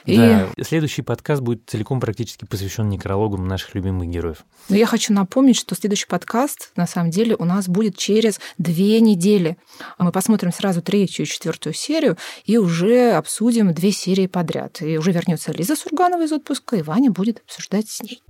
И 0.06 0.16
Да, 0.16 0.48
следующий 0.62 1.02
подкаст 1.02 1.42
будет 1.42 1.62
целиком 1.66 1.98
практически 2.00 2.44
посвящен 2.44 2.88
некрологам 2.88 3.46
наших 3.46 3.74
любимых 3.74 4.08
героев. 4.08 4.44
Но 4.68 4.76
я 4.76 4.86
хочу 4.86 5.12
напомнить, 5.12 5.56
что 5.56 5.74
следующий 5.74 6.06
подкаст, 6.06 6.70
на 6.76 6.86
самом 6.86 7.10
деле, 7.10 7.34
у 7.36 7.44
нас 7.44 7.68
будет 7.68 7.96
через 7.96 8.40
две 8.56 9.00
недели. 9.00 9.56
А 9.98 10.04
Мы 10.04 10.12
посмотрим 10.12 10.52
сразу 10.52 10.80
третью 10.80 11.24
и 11.24 11.28
четвертую 11.28 11.74
серию 11.74 12.16
и 12.44 12.56
уже 12.56 13.12
обсудим 13.12 13.74
две 13.74 13.90
серии 13.90 14.28
подряд. 14.28 14.80
И 14.80 14.96
уже 14.96 15.10
вернется 15.10 15.52
Лиза 15.52 15.74
Сурганова 15.74 16.22
из 16.22 16.32
отпуска, 16.32 16.76
и 16.76 16.82
Ваня 16.82 17.10
будет 17.10 17.42
обсуждать 17.44 17.88
с 17.88 18.02
ней. 18.02 18.22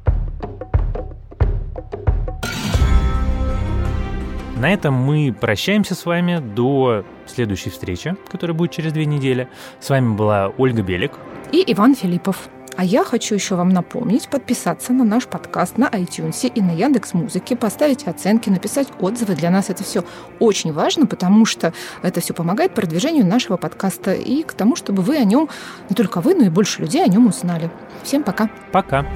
На 4.57 4.73
этом 4.73 4.95
мы 4.95 5.37
прощаемся 5.39 5.95
с 5.95 6.07
вами 6.07 6.39
до 6.39 7.05
следующей 7.27 7.69
встречи, 7.69 8.17
которая 8.31 8.57
будет 8.57 8.71
через 8.71 8.95
две 8.95 9.05
недели. 9.05 9.49
С 9.81 9.91
вами 9.91 10.17
была 10.17 10.49
Ольга 10.57 10.83
Белик. 10.83 11.13
И 11.53 11.63
Иван 11.73 11.95
Филиппов. 11.95 12.49
А 12.77 12.85
я 12.85 13.05
хочу 13.05 13.35
еще 13.35 13.55
вам 13.55 13.71
напомнить 13.71 14.29
подписаться 14.29 14.93
на 14.93 15.03
наш 15.03 15.27
подкаст 15.27 15.79
на 15.79 15.89
iTunes 15.89 16.47
и 16.47 16.61
на 16.61 16.73
Яндекс 16.73 17.15
Музыке, 17.15 17.57
поставить 17.57 18.07
оценки, 18.07 18.51
написать 18.51 18.89
отзывы. 19.01 19.35
Для 19.35 19.51
нас 19.51 19.71
это 19.71 19.83
все 19.83 20.05
очень 20.41 20.75
важно, 20.75 21.07
потому 21.07 21.47
что 21.47 21.73
это 22.03 22.21
все 22.21 22.35
помогает 22.35 22.75
продвижению 22.75 23.27
нашего 23.27 23.57
подкаста 23.57 24.13
и 24.13 24.43
к 24.43 24.53
тому, 24.53 24.77
чтобы 24.77 25.03
вы 25.03 25.17
о 25.17 25.25
нем, 25.25 25.49
не 25.89 25.97
только 25.97 26.21
вы, 26.21 26.35
но 26.35 26.45
и 26.45 26.51
больше 26.51 26.83
людей 26.83 27.03
о 27.03 27.09
нем 27.09 27.29
узнали. 27.29 27.71
Всем 28.03 28.23
пока. 28.23 28.51
Пока. 28.73 29.07